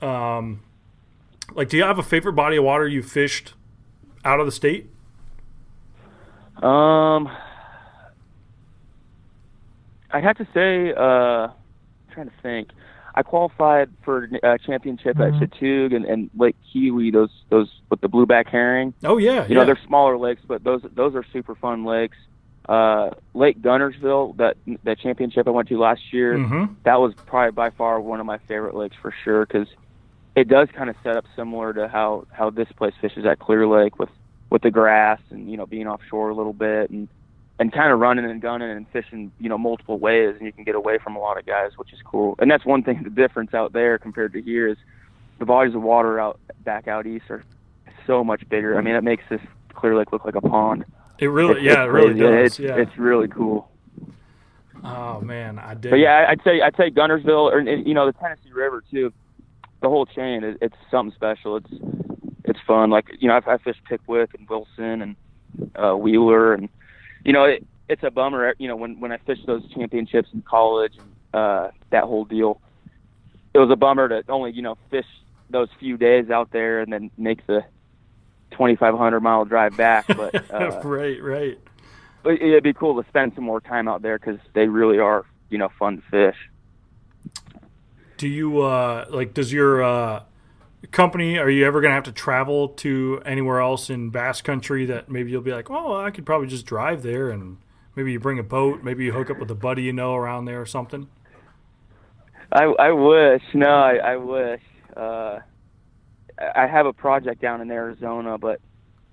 um 0.02 0.62
like 1.54 1.70
do 1.70 1.78
you 1.78 1.84
have 1.84 1.98
a 2.00 2.04
favorite 2.04 2.34
body 2.34 2.58
of 2.58 2.64
water 2.64 2.88
you 2.88 3.02
fished 3.02 3.54
out 4.26 4.40
of 4.40 4.46
the 4.46 4.52
state 4.52 4.90
Um, 6.62 7.30
I'd 10.12 10.24
have 10.24 10.38
to 10.38 10.48
say, 10.54 10.94
uh, 10.94 11.02
I'm 11.48 11.52
trying 12.14 12.28
to 12.28 12.34
think. 12.42 12.70
I 13.16 13.24
qualified 13.24 13.90
for 14.04 14.30
a 14.44 14.60
championship 14.60 15.20
at 15.20 15.34
Chatuge 15.34 15.96
and, 15.96 16.06
and 16.06 16.30
Lake 16.38 16.56
Keowee. 16.74 17.12
Those 17.12 17.32
those 17.50 17.68
with 17.90 18.00
the 18.02 18.08
blueback 18.10 18.48
herring. 18.48 18.94
Oh 19.04 19.18
yeah, 19.18 19.42
You 19.44 19.50
yeah. 19.50 19.56
know 19.56 19.66
they're 19.66 19.80
smaller 19.88 20.18
lakes, 20.20 20.44
but 20.48 20.64
those 20.64 20.82
those 20.94 21.16
are 21.16 21.26
super 21.34 21.56
fun 21.56 21.84
lakes. 21.84 22.18
Uh, 22.70 23.10
Lake 23.34 23.60
Guntersville, 23.62 24.38
that 24.38 24.58
that 24.84 25.00
championship 25.00 25.48
I 25.48 25.50
went 25.52 25.68
to 25.70 25.80
last 25.80 26.14
year, 26.14 26.38
Mhm. 26.38 26.76
that 26.84 27.00
was 27.00 27.14
probably 27.26 27.52
by 27.54 27.72
far 27.72 28.00
one 28.00 28.20
of 28.20 28.26
my 28.28 28.38
favorite 28.40 28.76
lakes 28.76 28.96
for 29.02 29.12
sure 29.24 29.46
because 29.48 29.68
it 30.36 30.48
does 30.48 30.68
kind 30.76 30.90
of 30.90 30.96
set 31.04 31.18
up 31.18 31.26
similar 31.36 31.74
to 31.74 31.88
how 31.88 32.28
how 32.32 32.52
this 32.52 32.72
place 32.74 32.94
fishes 33.02 33.26
at 33.26 33.40
Clear 33.40 33.66
Lake 33.68 33.98
with 33.98 34.10
with 34.52 34.62
the 34.62 34.70
grass 34.70 35.20
and 35.32 35.50
you 35.50 35.58
know 35.58 35.66
being 35.66 35.88
offshore 35.88 36.30
a 36.30 36.36
little 36.36 36.54
bit 36.54 36.92
and 36.92 37.08
and 37.60 37.74
kind 37.74 37.92
of 37.92 38.00
running 38.00 38.26
and 38.26 38.42
gunning 38.42 38.70
and 38.70 38.86
fishing 38.90 39.32
you 39.40 39.50
know 39.50 39.58
multiple 39.58 39.98
ways 40.00 40.36
and 40.38 40.46
you 40.46 40.52
can 40.54 40.64
get 40.64 40.76
away 40.76 40.98
from 41.04 41.16
a 41.16 41.20
lot 41.20 41.38
of 41.40 41.46
guys 41.46 41.72
which 41.78 41.92
is 41.94 42.00
cool 42.06 42.36
and 42.40 42.50
that's 42.52 42.66
one 42.66 42.84
thing 42.84 43.02
the 43.04 43.10
difference 43.10 43.54
out 43.54 43.74
there 43.74 43.98
compared 43.98 44.34
to 44.34 44.42
here 44.42 44.68
is 44.68 44.78
the 45.40 45.46
bodies 45.46 45.76
of 45.76 45.82
water 45.82 46.20
out 46.20 46.40
back 46.64 46.88
out 46.88 47.06
east 47.08 47.26
are 47.30 47.44
so 48.06 48.24
much 48.24 48.48
bigger. 48.50 48.78
I 48.78 48.82
mean 48.82 48.96
it 48.96 49.04
makes 49.04 49.24
this 49.30 49.42
Clear 49.74 49.96
Lake 49.98 50.12
look 50.12 50.26
like 50.26 50.36
a 50.36 50.42
pond. 50.42 50.86
It 51.20 51.28
really, 51.28 51.62
It's- 51.62 51.66
yeah, 51.66 51.84
it's 51.84 51.90
it 51.90 51.92
really 51.92 52.14
does. 52.20 52.46
It's, 52.46 52.60
yeah. 52.60 52.76
it's 52.78 52.98
really 52.98 53.28
cool. 53.28 53.70
oh 54.84 55.22
man, 55.22 55.60
I 55.60 55.74
did. 55.74 55.90
But 55.92 55.98
yeah, 55.98 56.26
I'd 56.30 56.42
say 56.44 56.62
I'd 56.62 56.76
say 56.76 56.90
Guntersville, 56.90 57.52
or 57.52 57.60
you 57.62 57.94
know 57.94 58.06
the 58.06 58.14
Tennessee 58.14 58.52
River 58.54 58.84
too. 58.90 59.12
The 59.82 59.90
whole 59.90 60.06
chain, 60.06 60.44
it, 60.44 60.58
it's 60.62 60.76
something 60.90 61.14
special. 61.16 61.58
It's 61.58 61.70
it's 62.44 62.60
fun. 62.66 62.90
Like 62.90 63.12
you 63.20 63.28
know, 63.28 63.36
I've, 63.36 63.48
I 63.48 63.58
fished 63.58 63.84
Pickwick 63.88 64.34
and 64.38 64.48
Wilson 64.50 65.02
and 65.02 65.16
uh, 65.76 65.96
Wheeler, 65.96 66.54
and 66.54 66.70
you 67.28 67.34
know 67.34 67.44
it, 67.44 67.68
it's 67.90 68.04
a 68.04 68.10
bummer. 68.10 68.56
You 68.58 68.70
know 68.70 68.78
when 68.78 69.00
when 69.00 69.12
I 69.12 69.18
fished 69.18 69.46
those 69.46 69.62
championships 69.74 70.30
in 70.34 70.42
college 70.42 70.94
and 70.98 71.12
uh, 71.34 71.72
that 71.92 72.06
whole 72.06 72.26
deal, 72.26 72.60
it 73.54 73.60
was 73.60 73.70
a 73.70 73.76
bummer 73.76 74.08
to 74.08 74.24
only 74.30 74.52
you 74.54 74.64
know 74.64 74.78
fish 74.90 75.06
those 75.50 75.68
few 75.78 75.98
days 75.98 76.32
out 76.32 76.52
there 76.52 76.80
and 76.80 76.92
then 76.92 77.12
make 77.18 77.46
the 77.46 77.64
2,500 78.52 79.20
mile 79.22 79.46
drive 79.46 79.78
back. 79.78 80.08
But 80.18 80.52
uh, 80.52 80.82
right, 80.84 81.22
right. 81.22 81.60
but 82.24 82.42
it'd 82.42 82.64
be 82.64 82.74
cool 82.74 83.02
to 83.02 83.08
spend 83.10 83.34
some 83.36 83.44
more 83.44 83.62
time 83.62 83.88
out 83.88 84.02
there 84.02 84.18
because 84.18 84.40
they 84.54 84.68
really 84.68 84.98
are 84.98 85.26
you 85.50 85.58
know 85.58 85.70
fun 85.78 86.02
to 86.02 86.04
fish. 86.10 86.38
Do 88.16 88.30
you 88.30 88.62
uh 88.62 89.06
like? 89.10 89.34
Does 89.34 89.52
your 89.52 89.84
uh 89.84 90.24
company? 90.92 91.38
Are 91.38 91.50
you 91.50 91.66
ever 91.66 91.82
gonna 91.82 91.94
have 91.94 92.04
to 92.04 92.12
travel 92.12 92.70
to 92.70 93.22
anywhere 93.26 93.60
else 93.60 93.90
in 93.90 94.10
Bass 94.10 94.42
Country 94.42 94.86
that 94.86 95.10
maybe 95.10 95.32
you'll 95.32 95.42
be 95.42 95.54
like, 95.54 95.70
oh, 95.70 95.96
I 95.96 96.12
could 96.12 96.26
probably 96.26 96.48
just 96.48 96.66
drive 96.66 97.04
there 97.04 97.30
and 97.30 97.58
maybe 97.96 98.12
you 98.12 98.20
bring 98.20 98.40
a 98.40 98.44
boat, 98.44 98.84
maybe 98.84 99.06
you 99.06 99.14
hook 99.14 99.30
up 99.30 99.40
with 99.40 99.50
a 99.50 99.56
buddy 99.56 99.84
you 99.84 99.94
know 99.94 100.16
around 100.16 100.46
there 100.46 100.62
or 100.62 100.66
something. 100.66 101.08
I 102.52 102.64
I 102.64 102.92
wish. 102.92 103.42
No, 103.54 103.70
I, 103.70 103.96
I 103.96 104.16
wish. 104.18 104.62
Uh, 104.96 105.40
I 106.40 106.68
have 106.68 106.86
a 106.86 106.94
project 106.94 107.42
down 107.42 107.62
in 107.62 107.72
Arizona, 107.72 108.38
but 108.38 108.62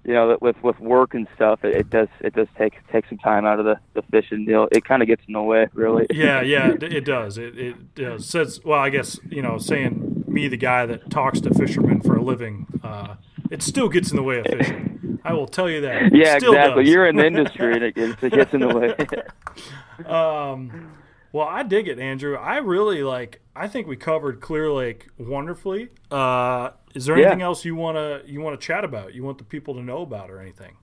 you 0.05 0.12
know, 0.12 0.37
with 0.40 0.57
with 0.62 0.79
work 0.79 1.14
and 1.14 1.27
stuff, 1.35 1.64
it, 1.64 1.74
it 1.74 1.90
does 1.90 2.09
it 2.20 2.35
does 2.35 2.48
take 2.59 2.74
take 2.92 3.07
some 3.09 3.18
time 3.18 3.46
out 3.46 3.59
of 3.59 3.64
the 3.64 3.81
the 3.94 4.03
fishing 4.11 4.44
deal. 4.44 4.68
It 4.70 4.85
kind 4.85 5.03
of 5.03 5.09
gets 5.09 5.22
in 5.27 5.33
the 5.33 5.42
way, 5.42 5.66
really. 5.72 6.07
Yeah, 6.11 6.42
yeah, 6.42 6.72
it, 6.72 6.83
it 6.92 7.05
does. 7.05 7.38
It 7.38 7.59
it 7.59 7.94
does. 7.94 8.29
says 8.29 8.61
well, 8.64 8.79
I 8.79 8.90
guess 8.90 9.18
you 9.31 9.40
know, 9.40 9.57
saying 9.57 10.13
me, 10.35 10.49
the 10.49 10.57
guy 10.57 10.85
that 10.87 11.09
talks 11.11 11.40
to 11.42 11.55
fishermen 11.55 12.01
for 12.03 12.16
a 12.16 12.23
living, 12.23 12.66
uh, 12.83 13.14
it 13.51 13.62
still 13.62 13.88
gets 13.88 14.11
in 14.11 14.16
the 14.16 14.23
way 14.23 14.40
of 14.40 14.47
fishing. 14.47 15.18
I 15.25 15.33
will 15.33 15.47
tell 15.47 15.70
you 15.70 15.81
that. 15.83 16.03
It 16.03 16.14
yeah, 16.16 16.35
exactly. 16.37 16.85
does. 16.85 16.92
You're 16.92 17.07
in 17.07 17.16
the 17.16 17.25
industry, 17.33 17.73
and 17.75 17.83
it, 17.85 17.97
it 17.97 18.33
gets 18.33 18.53
in 18.53 18.61
the 18.61 18.68
way. 18.77 18.94
Um, 20.07 20.92
well, 21.33 21.47
I 21.47 21.62
dig 21.62 21.88
it, 21.88 21.99
Andrew. 21.99 22.37
I 22.37 22.57
really 22.59 23.03
like. 23.03 23.40
I 23.57 23.68
think 23.68 23.87
we 23.87 23.97
covered 23.97 24.40
Clear 24.40 24.70
Lake 24.73 25.09
wonderfully. 25.18 25.90
Uh, 26.11 26.70
is 26.94 27.07
there 27.07 27.16
Yeah. 27.16 27.27
anything 27.27 27.42
else 27.42 27.64
you 27.64 27.77
wanna 27.77 28.23
you 28.27 28.40
wanna 28.40 28.57
chat 28.57 28.85
about? 28.85 29.14
You 29.14 29.23
want 29.23 29.38
the 29.38 29.44
people 29.44 29.75
to 29.75 29.83
know 29.83 30.03
about 30.03 30.31
or 30.31 30.40
anything? 30.40 30.77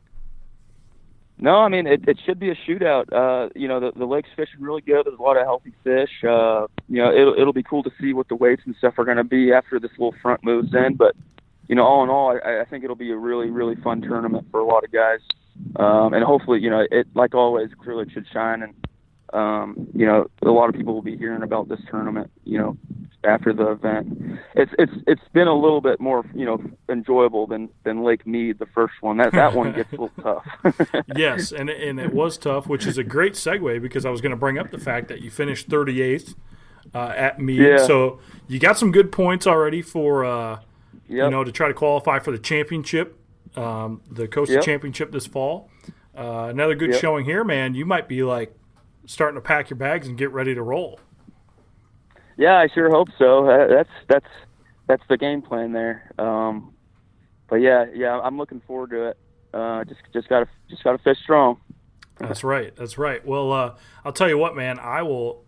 No, 1.44 1.56
I 1.56 1.70
mean 1.70 1.88
it, 1.88 2.08
it 2.08 2.20
should 2.24 2.40
be 2.40 2.52
a 2.52 2.56
shootout. 2.56 3.12
Uh, 3.12 3.50
you 3.56 3.68
know, 3.68 3.80
the, 3.80 3.92
the 3.98 4.06
lake's 4.06 4.30
fishing 4.36 4.62
really 4.62 4.82
good. 4.82 5.08
There's 5.08 5.18
a 5.18 5.22
lot 5.22 5.38
of 5.38 5.44
healthy 5.44 5.74
fish. 5.84 6.12
Uh, 6.24 6.68
you 6.88 7.02
know, 7.02 7.12
it'll 7.12 7.34
it'll 7.34 7.52
be 7.54 7.64
cool 7.64 7.82
to 7.82 7.92
see 8.00 8.14
what 8.14 8.30
the 8.30 8.36
weights 8.36 8.62
and 8.66 8.76
stuff 8.78 8.94
are 9.00 9.06
going 9.06 9.18
to 9.18 9.24
be 9.24 9.52
after 9.52 9.80
this 9.80 9.90
little 9.98 10.14
front 10.22 10.44
moves 10.44 10.74
in. 10.76 10.96
But 10.96 11.16
you 11.68 11.76
know, 11.76 11.84
all 11.84 12.04
in 12.04 12.10
all, 12.10 12.40
I, 12.46 12.62
I 12.62 12.66
think 12.66 12.84
it'll 12.84 12.96
be 12.96 13.12
a 13.12 13.18
really 13.18 13.50
really 13.50 13.76
fun 13.78 14.02
tournament 14.02 14.48
for 14.52 14.60
a 14.60 14.66
lot 14.66 14.84
of 14.84 14.92
guys. 14.92 15.20
Um, 15.78 16.14
and 16.14 16.24
hopefully, 16.24 16.60
you 16.60 16.70
know, 16.70 16.86
it 16.92 17.08
like 17.16 17.34
always, 17.34 17.70
Clear 17.84 17.96
Lake 17.98 18.12
should 18.12 18.28
shine. 18.32 18.62
And 18.62 18.76
um, 19.34 19.88
you 19.94 20.06
know, 20.06 20.30
a 20.42 20.50
lot 20.52 20.70
of 20.70 20.76
people 20.76 20.94
will 20.94 21.02
be 21.02 21.18
hearing 21.18 21.44
about 21.44 21.70
this 21.70 21.80
tournament. 21.90 22.30
You 22.44 22.58
know, 22.58 22.78
after 23.24 23.54
the 23.54 23.72
event. 23.72 24.40
It's 24.56 24.72
it's 24.80 24.92
it's 25.08 25.22
been 25.34 25.48
a 25.48 25.54
little 25.54 25.82
bit 25.82 26.00
more 26.00 26.26
you 26.34 26.46
know 26.46 26.62
enjoyable 26.90 27.48
than 27.48 27.70
than 27.84 28.04
Lake 28.04 28.26
Mead, 28.26 28.60
the 28.60 28.66
first 28.68 28.94
one. 29.02 29.18
That 29.18 29.32
that 29.34 29.54
one 29.54 29.74
gets 29.74 29.92
a 29.94 29.96
little 30.02 30.12
tough. 30.22 31.06
yes, 31.16 31.52
and 31.52 31.70
and 31.70 32.00
it 32.00 32.14
was 32.14 32.38
tough, 32.38 32.68
which 32.68 32.86
is 32.88 32.98
a 32.98 33.04
great 33.04 33.34
segue 33.34 33.82
because 33.82 34.06
I 34.06 34.10
was 34.10 34.22
going 34.22 34.32
to 34.32 34.38
bring 34.38 34.58
up 34.58 34.72
the 34.72 34.80
fact 34.80 35.08
that 35.10 35.22
you 35.22 35.30
finished 35.30 35.70
38th 35.70 36.36
uh, 36.94 37.14
at 37.16 37.40
Mead, 37.40 37.60
Yeah. 37.60 37.86
so 37.86 38.20
you 38.48 38.60
got 38.60 38.78
some 38.78 38.92
good 38.92 39.12
points 39.12 39.46
already 39.48 39.82
for 39.82 40.26
uh, 40.26 40.60
you 41.08 41.30
know 41.30 41.44
to 41.44 41.52
try 41.52 41.68
to 41.68 41.74
qualify 41.74 42.20
for 42.20 42.32
the 42.32 42.40
championship, 42.40 43.18
um, 43.56 44.02
the 44.10 44.28
Coastal 44.28 44.56
Yep. 44.56 44.64
Championship 44.66 45.12
this 45.12 45.28
fall. 45.28 45.70
Uh, 46.18 46.48
another 46.50 46.76
good 46.76 46.92
Yep. 46.92 47.00
showing 47.00 47.26
here, 47.26 47.44
man. 47.44 47.76
You 47.76 47.86
might 47.86 48.08
be 48.08 48.24
like 48.24 48.54
starting 49.06 49.36
to 49.36 49.42
pack 49.42 49.70
your 49.70 49.78
bags 49.78 50.08
and 50.08 50.18
get 50.18 50.32
ready 50.32 50.56
to 50.56 50.62
roll. 50.62 51.00
Yeah, 52.38 52.58
I 52.58 52.68
sure 52.74 52.90
hope 52.90 53.10
so. 53.18 53.50
Uh, 53.50 53.68
That's 53.68 53.90
that's 54.08 54.26
that's 54.88 55.04
the 55.10 55.18
game 55.18 55.42
plan 55.42 55.74
there. 55.74 56.12
Um, 56.18 56.74
but 57.50 57.58
yeah, 57.58 57.86
yeah, 57.94 58.20
I'm 58.20 58.38
looking 58.38 58.62
forward 58.62 58.90
to 58.92 59.10
it. 59.10 59.18
Uh, 59.54 59.84
just 59.84 60.02
just 60.14 60.28
gotta 60.30 60.48
just 60.70 60.84
gotta 60.84 60.98
fish 60.98 61.18
strong. 61.24 61.58
That's 62.18 62.44
right. 62.44 62.76
That's 62.76 62.98
right. 62.98 63.26
Well, 63.26 63.52
uh, 63.52 63.76
I'll 64.06 64.14
tell 64.14 64.30
you 64.30 64.38
what, 64.38 64.56
man. 64.56 64.80
I 64.80 65.02
will 65.02 65.44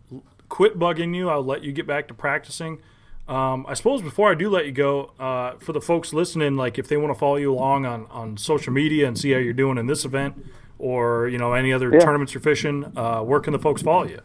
quit 0.49 0.77
bugging 0.77 1.15
you. 1.15 1.29
I'll 1.29 1.43
let 1.43 1.63
you 1.63 1.71
get 1.71 1.87
back 1.87 2.07
to 2.09 2.13
practicing. 2.13 2.81
Um, 3.27 3.65
I 3.69 3.73
suppose 3.73 4.01
before 4.01 4.29
I 4.29 4.35
do 4.35 4.49
let 4.49 4.65
you 4.65 4.71
go, 4.71 5.11
uh, 5.19 5.53
for 5.59 5.71
the 5.71 5.79
folks 5.79 6.13
listening, 6.13 6.57
like 6.57 6.77
if 6.77 6.87
they 6.89 6.97
want 6.97 7.13
to 7.13 7.19
follow 7.19 7.37
you 7.37 7.53
along 7.53 7.85
on, 7.85 8.05
on 8.07 8.37
social 8.37 8.73
media 8.73 9.07
and 9.07 9.17
see 9.17 9.31
how 9.31 9.37
you're 9.39 9.53
doing 9.53 9.77
in 9.77 9.87
this 9.87 10.03
event, 10.03 10.45
or 10.83 11.29
you 11.29 11.37
know 11.37 11.53
any 11.53 11.71
other 11.71 11.89
Yeah. 11.93 11.99
tournaments 11.99 12.33
you're 12.33 12.41
fishing, 12.41 12.91
uh, 12.97 13.21
where 13.21 13.39
can 13.39 13.53
the 13.53 13.59
folks 13.59 13.81
follow 13.81 14.03
you? 14.05 14.19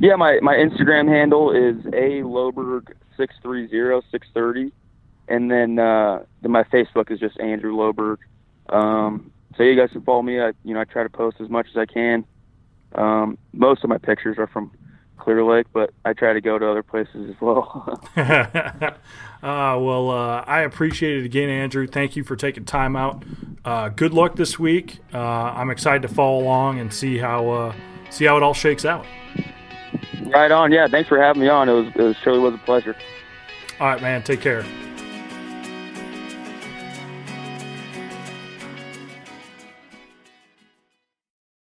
Yeah, 0.00 0.16
my 0.16 0.38
my 0.40 0.54
Instagram 0.54 1.06
handle 1.08 1.50
is 1.50 1.76
a 1.86 2.22
Loberg 2.22 2.92
six 3.16 3.34
three 3.42 3.68
zero 3.68 4.00
six 4.10 4.26
thirty, 4.32 4.72
and 5.28 5.50
then 5.50 5.78
uh, 5.78 6.22
then 6.40 6.50
my 6.52 6.62
Facebook 6.64 7.10
is 7.10 7.20
just 7.20 7.38
Andrew 7.40 7.74
Loberg. 7.74 8.16
Um, 8.70 9.30
so 9.56 9.62
you 9.64 9.76
guys 9.76 9.90
can 9.92 10.00
follow 10.02 10.22
me. 10.22 10.40
I 10.40 10.52
you 10.64 10.72
know 10.72 10.80
I 10.80 10.84
try 10.84 11.02
to 11.02 11.10
post 11.10 11.36
as 11.40 11.50
much 11.50 11.66
as 11.70 11.76
I 11.76 11.84
can. 11.86 12.24
Um, 12.94 13.36
most 13.52 13.84
of 13.84 13.90
my 13.90 13.98
pictures 13.98 14.38
are 14.38 14.46
from 14.46 14.70
Clear 15.18 15.44
Lake, 15.44 15.66
but 15.72 15.90
I 16.04 16.12
try 16.12 16.32
to 16.32 16.40
go 16.40 16.58
to 16.58 16.70
other 16.70 16.82
places 16.82 17.30
as 17.30 17.40
well. 17.40 18.00
uh, 18.16 18.46
well, 19.42 20.10
uh, 20.10 20.44
I 20.46 20.60
appreciate 20.62 21.18
it 21.18 21.24
again, 21.24 21.48
Andrew. 21.48 21.86
Thank 21.86 22.16
you 22.16 22.24
for 22.24 22.36
taking 22.36 22.64
time 22.64 22.96
out. 22.96 23.22
Uh, 23.64 23.88
good 23.90 24.14
luck 24.14 24.36
this 24.36 24.58
week. 24.58 24.98
Uh, 25.12 25.18
I'm 25.18 25.70
excited 25.70 26.02
to 26.02 26.08
follow 26.08 26.40
along 26.42 26.78
and 26.80 26.92
see 26.92 27.18
how 27.18 27.48
uh, 27.50 27.74
see 28.10 28.24
how 28.24 28.36
it 28.36 28.42
all 28.42 28.54
shakes 28.54 28.84
out. 28.84 29.04
right 30.32 30.50
on. 30.50 30.72
Yeah, 30.72 30.88
thanks 30.88 31.08
for 31.08 31.20
having 31.20 31.42
me 31.42 31.48
on. 31.48 31.68
It 31.68 31.72
was 31.72 31.86
it 31.88 32.02
was, 32.02 32.16
surely 32.22 32.38
was 32.38 32.54
a 32.54 32.58
pleasure. 32.58 32.96
All 33.80 33.88
right, 33.88 34.00
man. 34.00 34.22
Take 34.22 34.40
care. 34.40 34.64